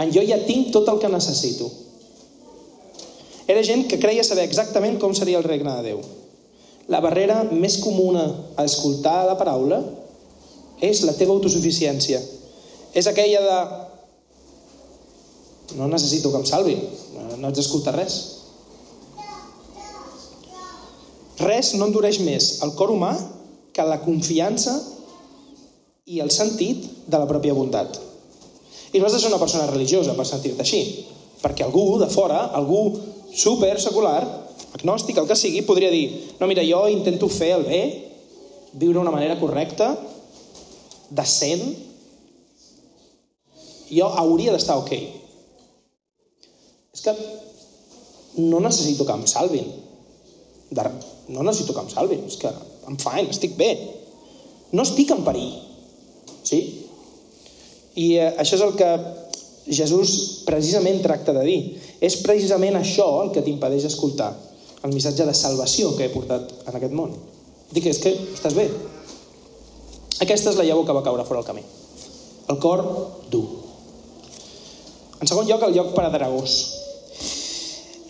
[0.00, 1.68] En jo ja tinc tot el que necessito.
[3.46, 6.02] Era gent que creia saber exactament com seria el regne de Déu.
[6.88, 8.24] La barrera més comuna
[8.56, 9.82] a escoltar la paraula
[10.82, 12.20] és la teva autosuficiència.
[12.94, 13.58] És aquella de
[15.78, 16.76] no necessito que em salvi,
[17.38, 18.16] no haig d'escoltar res.
[21.42, 23.12] Res no endureix més el cor humà
[23.72, 24.74] que la confiança
[26.06, 28.11] i el sentit de la pròpia bondat.
[28.92, 30.82] I no has de ser una persona religiosa per sentir-te així,
[31.42, 32.84] perquè algú de fora, algú
[33.32, 34.20] super secular,
[34.76, 37.82] agnòstic, el que sigui, podria dir no, mira, jo intento fer el bé,
[38.72, 39.94] viure d'una manera correcta,
[41.12, 41.64] decent,
[43.92, 44.92] jo hauria d'estar ok.
[46.92, 47.16] És que
[48.40, 49.66] no necessito que em salvin.
[51.28, 52.52] No necessito que em salvin, és que
[52.88, 53.72] I'm fine, estic bé.
[54.72, 55.52] No estic en perill.
[56.42, 56.60] Sí?
[57.98, 58.90] I eh, això és el que
[59.68, 61.60] Jesús precisament tracta de dir.
[62.02, 64.32] És precisament això el que t'impedeix escoltar
[64.82, 67.14] el missatge de salvació que he portat en aquest món.
[67.72, 68.66] Dic, és que estàs bé.
[70.22, 71.62] Aquesta és la llavor que va caure fora del camí.
[72.50, 72.82] El cor
[73.30, 73.46] dur.
[75.22, 76.56] En segon lloc, el lloc pedregós.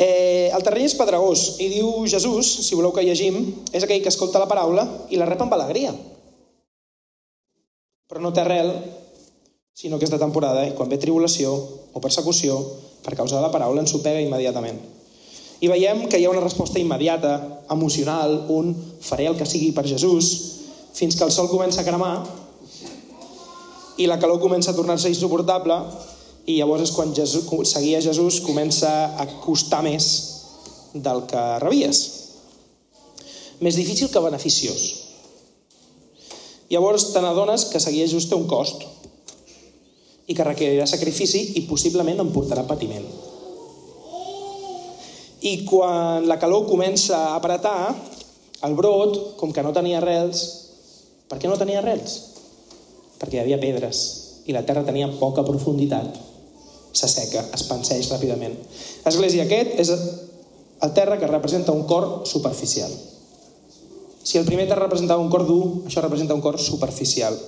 [0.01, 3.37] Eh, el terreny és pedregós i diu Jesús, si voleu que llegim,
[3.71, 5.93] és aquell que escolta la paraula i la rep amb alegria.
[8.09, 8.73] Però no té arrel,
[9.75, 11.53] sinó que és de temporada i quan ve tribulació
[11.93, 12.59] o persecució,
[13.03, 14.79] per causa de la paraula, ens ho immediatament.
[15.63, 19.87] I veiem que hi ha una resposta immediata, emocional, un faré el que sigui per
[19.87, 20.59] Jesús,
[20.93, 22.27] fins que el sol comença a cremar
[23.97, 25.77] i la calor comença a tornar-se insuportable
[26.47, 30.09] i llavors és quan Jesús, seguir a Jesús comença a costar més
[30.93, 32.03] del que rebies.
[33.61, 34.89] Més difícil que beneficiós.
[36.69, 38.83] Llavors te n'adones que seguir a Jesús té un cost
[40.27, 43.05] i que requerirà sacrifici i possiblement em portarà patiment.
[45.43, 47.95] I quan la calor comença a apretar,
[48.63, 50.43] el brot, com que no tenia arrels,
[51.27, 52.19] per què no tenia arrels?
[53.19, 54.03] Perquè hi havia pedres
[54.47, 56.19] i la terra tenia poca profunditat
[56.93, 58.55] s'asseca, es penseix ràpidament.
[59.09, 62.93] Església, aquest és el terra que representa un cor superficial.
[64.23, 67.39] Si el primer terra representava un cor dur, això representa un cor superficial.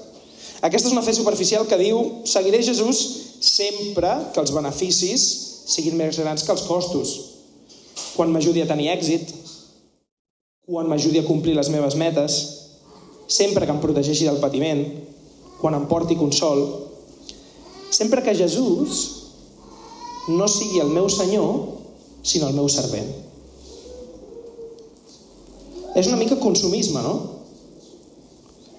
[0.62, 3.00] Aquesta és una fe superficial que diu seguiré Jesús
[3.44, 5.24] sempre que els beneficis
[5.66, 7.14] siguin més grans que els costos.
[8.14, 9.32] Quan m'ajudi a tenir èxit,
[10.68, 12.38] quan m'ajudi a complir les meves metes,
[13.26, 14.84] sempre que em protegeixi del patiment,
[15.60, 16.64] quan em porti consol,
[17.90, 19.04] sempre que Jesús
[20.28, 21.80] no sigui el meu senyor,
[22.24, 23.10] sinó el meu servent.
[25.94, 27.14] És una mica consumisme, no?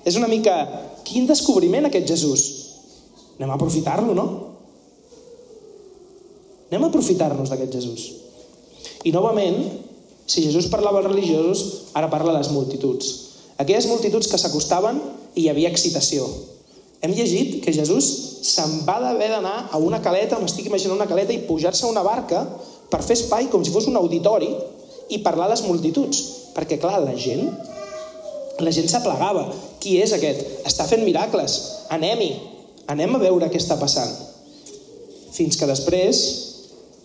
[0.05, 0.57] És una mica...
[1.05, 2.43] Quin descobriment aquest Jesús?
[3.37, 4.27] Anem a aprofitar-lo, no?
[6.71, 8.05] Anem a aprofitar-nos d'aquest Jesús.
[9.05, 9.59] I novament,
[10.25, 13.11] si Jesús parlava als religiosos, ara parla a les multituds.
[13.61, 14.97] Aquelles multituds que s'acostaven
[15.35, 16.25] i hi havia excitació.
[17.05, 18.07] Hem llegit que Jesús
[18.49, 22.03] se'n va d'haver d'anar a una caleta, m'estic imaginant una caleta, i pujar-se a una
[22.05, 22.41] barca
[22.89, 24.49] per fer espai com si fos un auditori
[25.13, 26.23] i parlar a les multituds.
[26.55, 27.45] Perquè, clar, la gent,
[28.63, 29.47] la gent s'aplegava.
[29.83, 30.41] Qui és aquest?
[30.67, 31.57] Està fent miracles.
[31.95, 32.31] Anem-hi.
[32.93, 34.11] Anem a veure què està passant.
[35.35, 36.21] Fins que després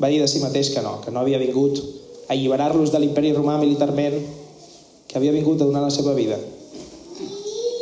[0.00, 3.34] va dir de si mateix que no, que no havia vingut a alliberar-los de l'imperi
[3.34, 4.16] romà militarment,
[5.08, 6.38] que havia vingut a donar la seva vida.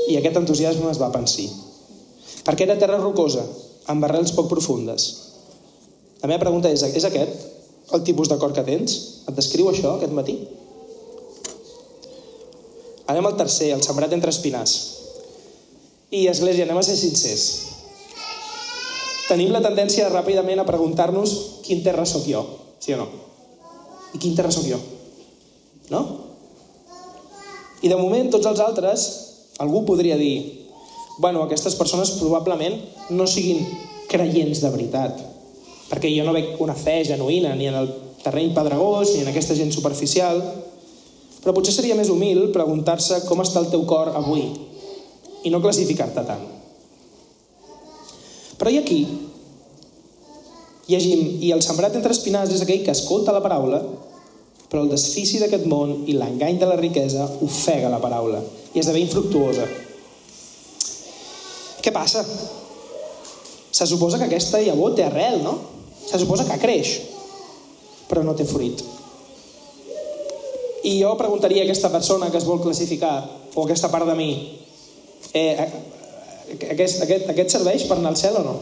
[0.08, 1.50] I aquest entusiasme es va pensir
[2.48, 3.42] perquè era terra rocosa,
[3.92, 5.08] amb arrels poc profundes.
[6.22, 8.94] La meva pregunta és, és aquest el tipus d'acord que tens?
[9.28, 10.38] Et descriu això aquest matí?
[13.08, 14.74] Anem al tercer, el sembrat entre espinars.
[16.12, 17.46] I, Església, anem a ser sincers.
[19.28, 22.44] Tenim la tendència ràpidament a preguntar-nos quin terra sóc jo,
[22.80, 23.08] sí o no?
[24.16, 24.78] I quin terra sóc jo?
[25.92, 26.04] No?
[27.84, 29.04] I de moment, tots els altres,
[29.60, 30.58] algú podria dir
[31.18, 32.78] bueno, aquestes persones probablement
[33.10, 33.64] no siguin
[34.08, 35.18] creients de veritat,
[35.90, 37.90] perquè jo no veig una fe genuïna ni en el
[38.22, 40.38] terreny pedregós ni en aquesta gent superficial,
[41.42, 44.46] però potser seria més humil preguntar-se com està el teu cor avui
[45.46, 46.44] i no classificar-te tant.
[48.58, 49.00] Però i aquí
[50.88, 53.82] llegim, i el sembrat entre espinars és aquell que escolta la paraula,
[54.68, 58.40] però el desfici d'aquest món i l'engany de la riquesa ofega la paraula.
[58.74, 59.64] I esdevé infructuosa.
[61.84, 62.24] Què passa?
[63.72, 65.54] Se suposa que aquesta llavor té arrel, no?
[66.08, 66.94] Se suposa que creix,
[68.08, 68.82] però no té fruit.
[70.84, 73.16] I jo preguntaria a aquesta persona que es vol classificar,
[73.54, 74.30] o aquesta part de mi,
[75.34, 75.54] eh,
[76.70, 78.56] aquest, aquest, aquest serveix per anar al cel o no?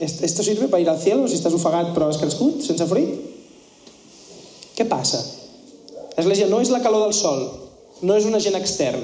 [0.00, 3.14] ¿Esto sirve para ir al cielo si estàs ofegat però has crescut sense fruit?
[4.76, 5.22] Què passa?
[6.16, 7.46] L'església no és la calor del sol,
[8.02, 9.00] no és un agent extern,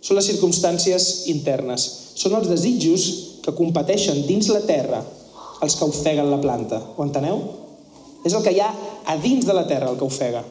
[0.00, 1.86] són les circumstàncies internes,
[2.18, 3.08] són els desitjos
[3.42, 5.02] que competeixen dins la terra
[5.62, 6.78] els que ofeguen la planta.
[6.94, 7.40] Ho enteneu?
[8.26, 8.70] És el que hi ha
[9.06, 10.44] a dins de la terra el que ofega.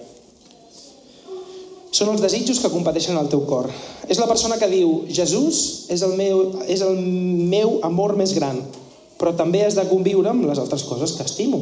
[1.92, 3.70] Són els desitjos que competeixen al teu cor.
[4.08, 8.60] És la persona que diu, Jesús és el meu, és el meu amor més gran,
[9.18, 11.62] però també has de conviure amb les altres coses que estimo.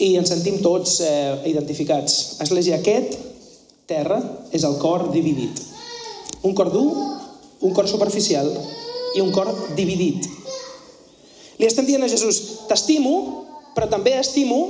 [0.00, 2.40] I ens sentim tots eh, identificats.
[2.42, 3.18] Església, aquest
[3.90, 4.18] terra
[4.50, 5.62] és el cor dividit.
[6.42, 6.90] Un cor dur,
[7.60, 8.48] un cor superficial
[9.14, 10.26] i un cor dividit.
[11.60, 13.44] Li estem dient a Jesús, t'estimo,
[13.76, 14.62] però també estimo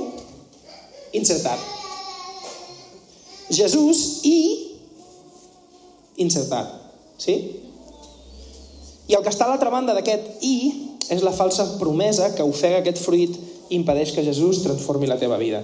[1.15, 1.80] insertat.
[3.51, 4.37] Jesús i
[6.23, 6.71] insertat.
[7.21, 7.35] Sí?
[9.11, 10.55] I el que està a l'altra banda d'aquest i
[11.11, 13.35] és la falsa promesa que ofega aquest fruit
[13.69, 15.59] i impedeix que Jesús transformi la teva vida.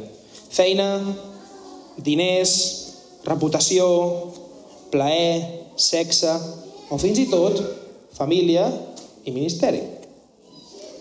[0.51, 0.99] Feina,
[2.03, 2.53] diners,
[3.27, 3.87] reputació,
[4.91, 6.33] plaer, sexe
[6.89, 7.61] o fins i tot
[8.17, 8.67] família
[9.27, 9.81] i ministeri.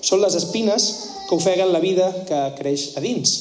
[0.07, 0.88] Són les espines
[1.27, 3.37] que ofeguen la vida que creix a dins.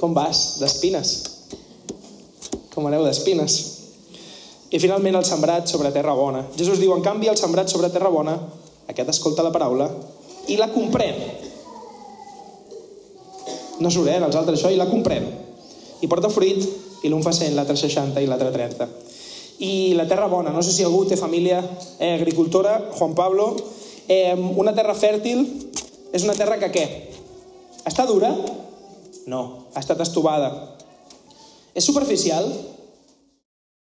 [0.00, 1.39] Com vas d'espines?
[2.80, 3.54] Com aneu d'espines?
[4.72, 6.46] I finalment el sembrat sobre terra bona.
[6.56, 8.38] Jesús diu, en canvi, el sembrat sobre terra bona,
[8.88, 9.90] aquest escolta la paraula
[10.48, 11.18] i la comprèn.
[13.84, 15.28] No s'orena els altres això, i la comprèn.
[16.00, 16.64] I porta fruit,
[17.04, 18.88] i l'un fa 100, l'altre 60 i l'altre 30.
[19.68, 23.52] I la terra bona, no sé si algú té família eh, agricultora, Juan Pablo,
[24.08, 25.44] eh, una terra fèrtil
[26.16, 26.90] és una terra que què?
[27.84, 28.32] Està dura?
[29.28, 30.79] No, ha estat estovada.
[31.74, 32.46] És superficial?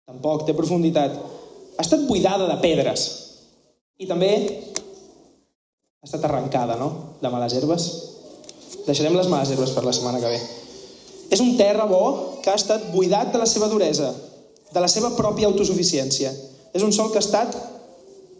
[0.07, 1.15] Tampoc, té profunditat.
[1.77, 3.07] Ha estat buidada de pedres.
[4.01, 7.87] I també ha estat arrencada, no?, de males herbes.
[8.87, 10.39] Deixarem les males herbes per la setmana que ve.
[11.33, 14.13] És un terra bo que ha estat buidat de la seva duresa,
[14.71, 16.31] de la seva pròpia autosuficiència.
[16.73, 17.57] És un sol que ha estat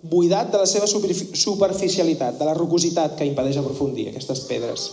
[0.08, 4.88] buidat de la seva superficialitat, de la rocositat que impedeix aprofundir aquestes pedres.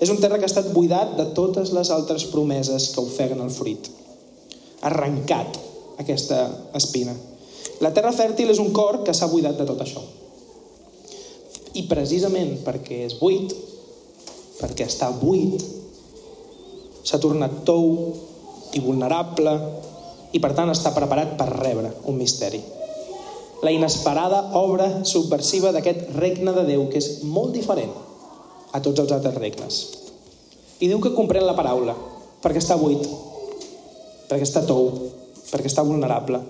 [0.00, 3.52] És un terra que ha estat buidat de totes les altres promeses que ofeguen el
[3.52, 3.88] fruit.
[4.84, 5.56] Arrencat
[6.02, 6.42] aquesta
[6.76, 7.14] espina.
[7.80, 10.02] La terra fèrtil és un cor que s'ha buidat de tot això.
[11.76, 13.52] I precisament perquè és buit,
[14.60, 15.60] perquè està buit,
[17.04, 18.16] s'ha tornat tou
[18.76, 19.52] i vulnerable
[20.36, 22.60] i per tant està preparat per rebre un misteri.
[23.64, 27.94] La inesperada obra subversiva d'aquest regne de Déu que és molt diferent
[28.72, 29.80] a tots els altres regnes.
[30.80, 31.94] I diu que comprèn la paraula
[32.42, 33.02] perquè està buit,
[34.28, 34.90] perquè està tou,
[35.50, 36.40] perquè està vulnerable.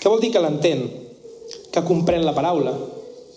[0.00, 0.84] Què vol dir que l'entén?
[1.72, 2.74] Que comprèn la paraula.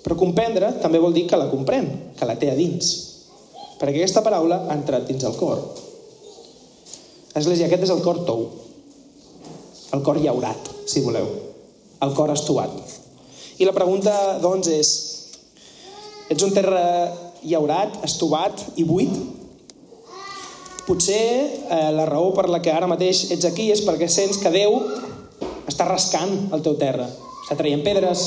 [0.03, 2.91] Però comprendre també vol dir que la comprèn, que la té a dins.
[3.79, 5.61] Perquè aquesta paraula ha entrat dins el cor.
[7.39, 8.47] Església, aquest és el cor tou.
[9.95, 11.27] El cor llaurat, si voleu.
[12.03, 12.73] El cor estovat.
[13.59, 14.91] I la pregunta, doncs, és...
[16.29, 16.83] Ets un terra
[17.43, 19.13] llaurat, estovat i buit?
[20.87, 21.21] Potser
[21.69, 24.79] eh, la raó per la que ara mateix ets aquí és perquè sents que Déu
[25.69, 27.05] està rascant el teu terra.
[27.43, 28.23] Està traient pedres,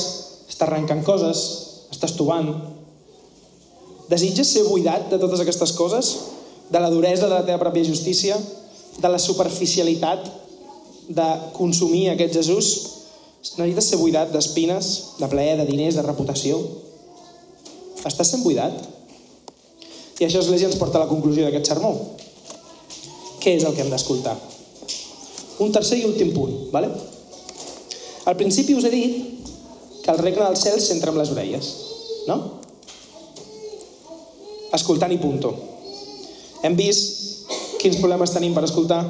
[0.47, 1.41] està arrencant coses,
[1.91, 2.53] està estovant.
[4.09, 6.13] Desitges ser buidat de totes aquestes coses?
[6.71, 8.37] De la duresa de la teva pròpia justícia?
[9.01, 10.29] De la superficialitat
[11.09, 12.71] de consumir aquest Jesús?
[13.43, 16.61] Necessites ser buidat d'espines, de plaer, de diners, de reputació?
[18.07, 18.75] Estàs sent buidat?
[20.19, 21.93] I això, Església, ens porta a la conclusió d'aquest sermó
[23.43, 24.37] què és el que hem d'escoltar.
[25.63, 26.89] Un tercer i últim punt, ¿vale?
[28.25, 29.49] Al principi us he dit
[30.03, 31.69] que el regne del cel s'entra amb les orelles,
[32.29, 32.37] no?
[34.73, 35.51] Escoltant i punto.
[36.63, 37.49] Hem vist
[37.81, 39.01] quins problemes tenim per escoltar,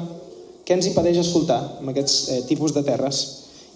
[0.66, 3.22] què ens impedeix escoltar amb aquests eh, tipus de terres.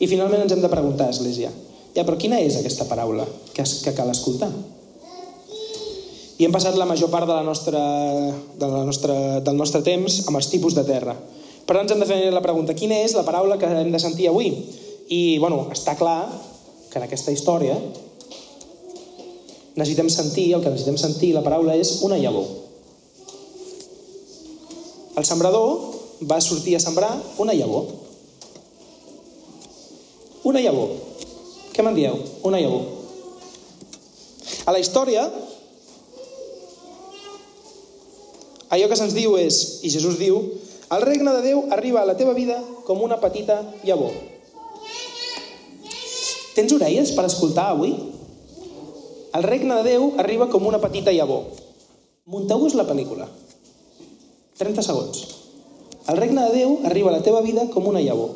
[0.03, 1.53] I finalment ens hem de preguntar, Església,
[1.95, 4.51] ja, però quina és aquesta paraula que, que cal escoltar?
[6.39, 7.81] I hem passat la major part de la nostra,
[8.59, 11.17] de la nostra, del nostre temps amb els tipus de terra.
[11.67, 14.01] Per tant, ens hem de fer la pregunta, quina és la paraula que hem de
[14.01, 14.53] sentir avui?
[15.11, 16.29] I, bueno, està clar
[16.89, 17.75] que en aquesta història
[19.75, 22.47] necessitem sentir, el que necessitem sentir, la paraula és una llavor.
[25.19, 25.99] El sembrador
[26.31, 27.11] va sortir a sembrar
[27.43, 27.91] una llavor.
[30.47, 30.95] Una llavor.
[31.75, 32.15] Què me'n dieu?
[32.47, 32.87] Una llavor.
[34.67, 35.27] A la història,
[38.69, 40.41] allò que se'ns diu és, i Jesús diu,
[40.89, 42.57] el regne de Déu arriba a la teva vida
[42.87, 44.15] com una petita llavor.
[46.57, 47.93] Tens orelles per escoltar avui?
[49.37, 51.45] El regne de Déu arriba com una petita llavor.
[52.25, 53.29] Munteu-vos la pel·lícula.
[54.59, 55.21] 30 segons.
[56.09, 58.33] El regne de Déu arriba a la teva vida com una llavor.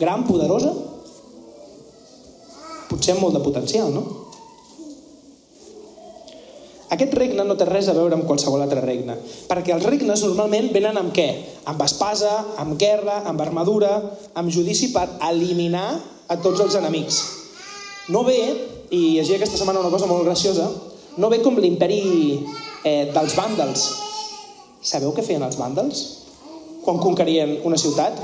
[0.00, 0.72] Gran, poderosa,
[2.88, 4.31] potser molt de potencial, no?
[6.92, 9.14] Aquest regne no té res a veure amb qualsevol altre regne,
[9.48, 11.28] perquè els regnes normalment venen amb què?
[11.72, 13.94] Amb espasa, amb guerra, amb armadura,
[14.36, 15.86] amb judici per eliminar
[16.28, 17.20] a tots els enemics.
[18.12, 18.36] No ve,
[18.92, 20.66] i llegia aquesta setmana una cosa molt graciosa,
[21.16, 22.02] no ve com l'imperi
[22.84, 23.86] eh, dels vàndals.
[24.84, 26.04] Sabeu què feien els vàndals?
[26.84, 28.20] Quan conquerien una ciutat?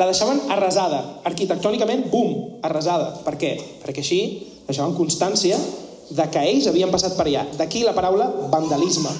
[0.00, 3.12] La deixaven arrasada, arquitectònicament, bum, arrasada.
[3.26, 3.52] Per què?
[3.84, 4.20] Perquè així
[4.64, 5.58] deixaven constància
[6.10, 7.46] de que ells havien passat per allà.
[7.58, 9.10] D'aquí la paraula vandalisme,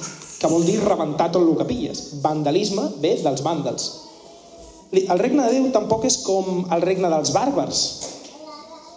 [0.40, 2.06] que vol dir rebentar tot el que pilles.
[2.24, 3.90] Vandalisme ve dels vàndals.
[4.90, 7.82] El regne de Déu tampoc és com el regne dels bàrbars,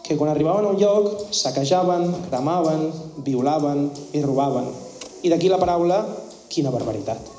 [0.03, 2.87] que quan arribaven a un lloc saquejaven, cremaven,
[3.23, 4.71] violaven i robaven.
[5.23, 6.01] I d'aquí la paraula,
[6.49, 7.29] quina barbaritat.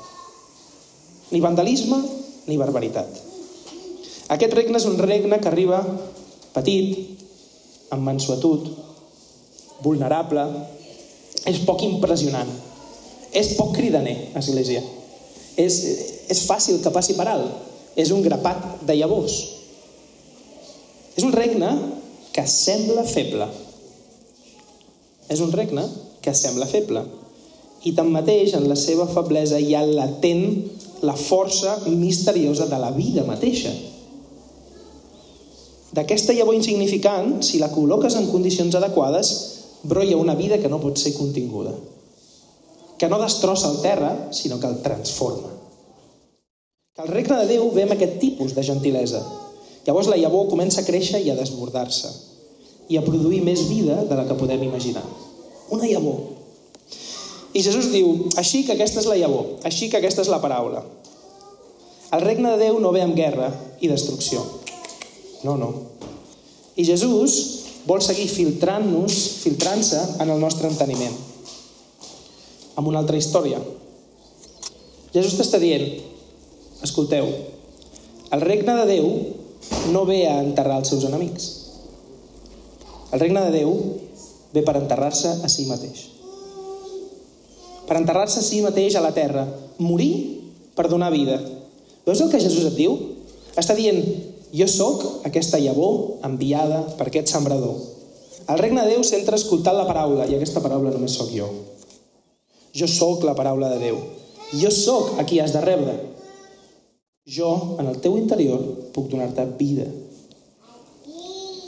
[1.33, 1.99] Ni vandalisme
[2.47, 3.09] ni barbaritat.
[4.33, 5.83] Aquest regne és un regne que arriba
[6.55, 7.19] petit,
[7.93, 8.84] amb mansuetud,
[9.83, 10.45] vulnerable,
[11.45, 12.49] és poc impressionant,
[13.35, 14.81] és poc cridaner, Església.
[15.59, 15.75] És,
[16.31, 17.51] és fàcil que passi per alt,
[17.95, 19.35] és un grapat de llavors.
[21.15, 21.69] És un regne
[22.35, 23.47] que sembla feble.
[25.31, 25.85] És un regne
[26.21, 27.05] que sembla feble.
[27.85, 30.47] I tanmateix, en la seva feblesa hi ha latent
[31.05, 33.71] la força misteriosa de la vida mateixa.
[35.95, 39.31] D'aquesta llavor insignificant, si la col·loques en condicions adequades,
[39.85, 41.73] brolla una vida que no pot ser continguda,
[42.97, 45.51] que no destrossa el terra, sinó que el transforma.
[46.95, 49.21] Que el regne de Déu ve amb aquest tipus de gentilesa.
[49.85, 52.09] Llavors la llavor comença a créixer i a desbordar-se
[52.89, 55.03] i a produir més vida de la que podem imaginar.
[55.73, 56.21] Una llavor.
[57.55, 60.83] I Jesús diu, així que aquesta és la llavor, així que aquesta és la paraula.
[62.13, 63.49] El regne de Déu no ve amb guerra
[63.81, 64.43] i destrucció.
[65.43, 65.71] No, no.
[66.75, 67.54] I Jesús
[67.85, 71.15] vol seguir filtrant-nos, filtrant-se en el nostre enteniment.
[72.75, 73.59] Amb una altra història.
[75.13, 75.85] Jesús t'està dient,
[76.83, 77.29] escolteu,
[78.35, 79.05] el regne de Déu
[79.93, 81.45] no ve a enterrar els seus enemics.
[83.13, 83.71] El regne de Déu
[84.51, 86.07] ve per enterrar-se a si mateix.
[87.85, 89.45] Per enterrar-se a si mateix a la terra.
[89.77, 90.41] Morir
[90.75, 91.37] per donar vida.
[92.05, 92.97] Veus el que Jesús et diu?
[93.55, 94.01] Està dient,
[94.53, 97.77] jo sóc aquesta llavor enviada per aquest sembrador.
[98.45, 101.47] El regne de Déu s'entra escoltant la paraula, i aquesta paraula només sóc jo.
[102.75, 103.97] Jo sóc la paraula de Déu.
[104.53, 105.95] Jo sóc a qui has de rebre.
[107.25, 108.61] Jo, en el teu interior,
[108.93, 109.87] puc donar-te vida.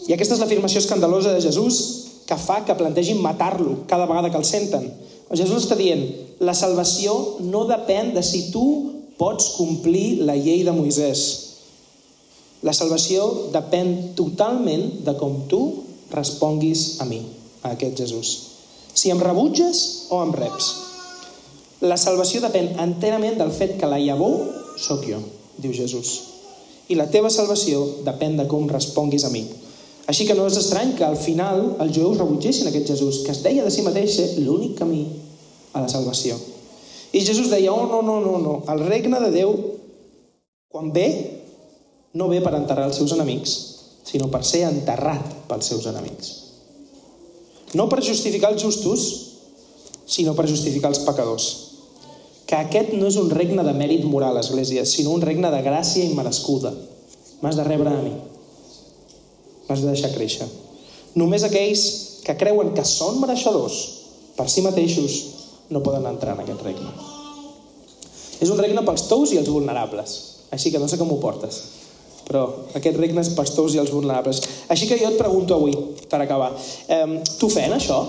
[0.08, 1.80] I aquesta és l'afirmació escandalosa de Jesús
[2.28, 4.86] que fa que plantegin matar-lo cada vegada que el senten.
[5.32, 6.04] Jesús està dient,
[6.40, 8.68] la salvació no depèn de si tu
[9.18, 11.47] pots complir la llei de Moisès.
[12.66, 15.62] La salvació depèn totalment de com tu
[16.10, 17.20] responguis a mi,
[17.62, 18.32] a aquest Jesús.
[18.98, 20.72] Si em rebutges o em reps.
[21.86, 24.40] La salvació depèn enterament del fet que la llavor
[24.82, 25.22] sóc jo,
[25.62, 26.16] diu Jesús.
[26.90, 29.44] I la teva salvació depèn de com responguis a mi.
[30.08, 33.44] Així que no és estrany que al final els jueus rebutgessin aquest Jesús, que es
[33.44, 35.04] deia de si mateix ser l'únic camí
[35.76, 36.40] a la salvació.
[37.12, 39.54] I Jesús deia, oh, no, no, no, no, el regne de Déu,
[40.72, 41.37] quan ve,
[42.14, 43.56] no ve per enterrar els seus enemics,
[44.08, 46.34] sinó per ser enterrat pels seus enemics.
[47.76, 49.08] No per justificar els justos,
[50.08, 51.48] sinó per justificar els pecadors.
[52.48, 56.06] Que aquest no és un regne de mèrit moral, Església, sinó un regne de gràcia
[56.08, 56.72] immerescuda.
[57.42, 58.14] M'has de rebre a mi.
[59.68, 60.48] M'has de deixar créixer.
[61.20, 61.84] Només aquells
[62.24, 63.82] que creuen que són mereixedors
[64.38, 65.18] per si mateixos
[65.74, 66.94] no poden entrar en aquest regne.
[68.40, 70.16] És un regne pels tous i els vulnerables.
[70.56, 71.60] Així que no sé com ho portes
[72.28, 72.44] però
[72.76, 74.42] aquest regne és pels tous i els vulnerables.
[74.74, 75.74] Així que jo et pregunto avui,
[76.12, 76.52] per acabar,
[76.88, 78.02] eh, t'ofèn això?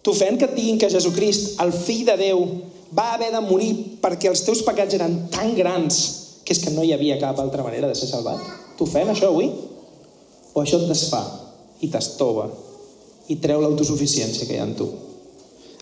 [0.00, 2.44] T'ofèn que et diguin que Jesucrist, el fill de Déu,
[2.96, 3.72] va haver de morir
[4.02, 5.98] perquè els teus pecats eren tan grans
[6.44, 8.40] que és que no hi havia cap altra manera de ser salvat?
[8.78, 9.50] T'ofèn això avui?
[10.54, 11.20] O això et desfà
[11.84, 12.48] i t'estova
[13.30, 14.88] i treu l'autosuficiència que hi ha en tu?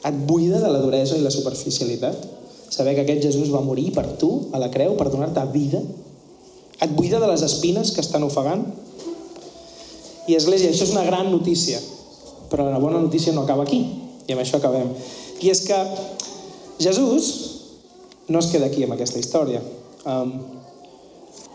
[0.05, 2.27] Et buida de la duresa i la superficialitat?
[2.69, 5.81] Saber que aquest Jesús va morir per tu a la creu per donar-te vida
[6.85, 8.63] Et buida de les espines que estan ofegant?
[10.29, 11.81] I Església, això és una gran notícia,
[12.53, 13.81] però la bona notícia no acaba aquí,
[14.27, 14.93] i amb això acabem.
[15.41, 15.79] I és que
[16.79, 17.31] Jesús
[18.29, 19.63] no es queda aquí amb aquesta història.
[20.05, 20.37] Um,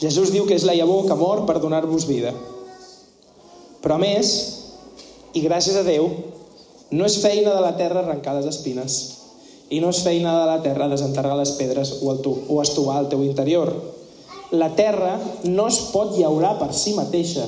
[0.01, 2.33] Jesús diu que és la llavor que mor per donar-vos vida.
[3.83, 4.33] Però a més,
[5.37, 6.09] i gràcies a Déu,
[6.93, 8.97] no és feina de la terra arrencar les espines
[9.73, 12.99] i no és feina de la terra desenterrar les pedres o, el tu, o estovar
[13.01, 13.71] el teu interior.
[14.53, 15.15] La terra
[15.49, 17.41] no es pot llaurar per si mateixa,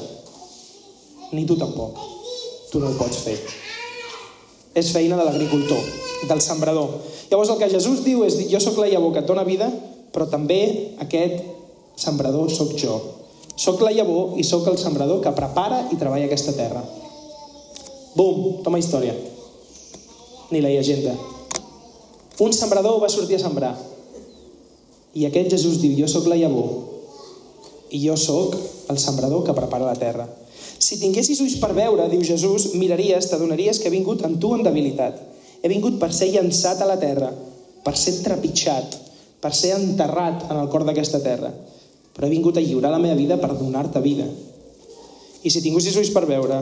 [1.37, 1.99] ni tu tampoc.
[2.71, 3.35] Tu no ho pots fer.
[4.73, 5.83] És feina de l'agricultor,
[6.25, 6.95] del sembrador.
[7.29, 9.67] Llavors el que Jesús diu és, jo sóc la llavor que et dona vida,
[10.15, 10.57] però també
[11.05, 11.43] aquest
[12.01, 12.97] sembrador sóc jo.
[13.53, 16.81] Sóc la llavor i sóc el sembrador que prepara i treballa aquesta terra.
[18.17, 19.13] Bum, toma història.
[20.49, 21.13] Ni la llegenda.
[22.41, 23.75] Un sembrador va sortir a sembrar.
[25.13, 26.94] I aquest Jesús diu, jo sóc la llavor
[27.95, 28.57] i jo sóc
[28.91, 30.27] el sembrador que prepara la terra.
[30.77, 34.65] Si tinguessis ulls per veure, diu Jesús, miraries, t'adonaries que he vingut amb tu en
[34.65, 35.21] debilitat.
[35.63, 37.31] He vingut per ser llançat a la terra,
[37.85, 38.97] per ser trepitjat,
[39.41, 41.53] per ser enterrat en el cor d'aquesta terra.
[42.15, 44.27] Però he vingut a lliurar la meva vida per donar-te vida.
[45.45, 46.59] I si tinguessis ulls per veure,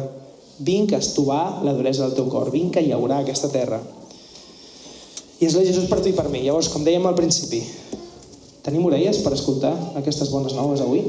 [0.63, 3.81] vinc a estovar la duresa del teu cor, vinc a llaurar aquesta terra.
[5.39, 6.43] I és la Jesús per tu i per mi.
[6.45, 7.63] Llavors, com dèiem al principi,
[8.63, 11.03] tenim orelles per escoltar aquestes bones noves avui?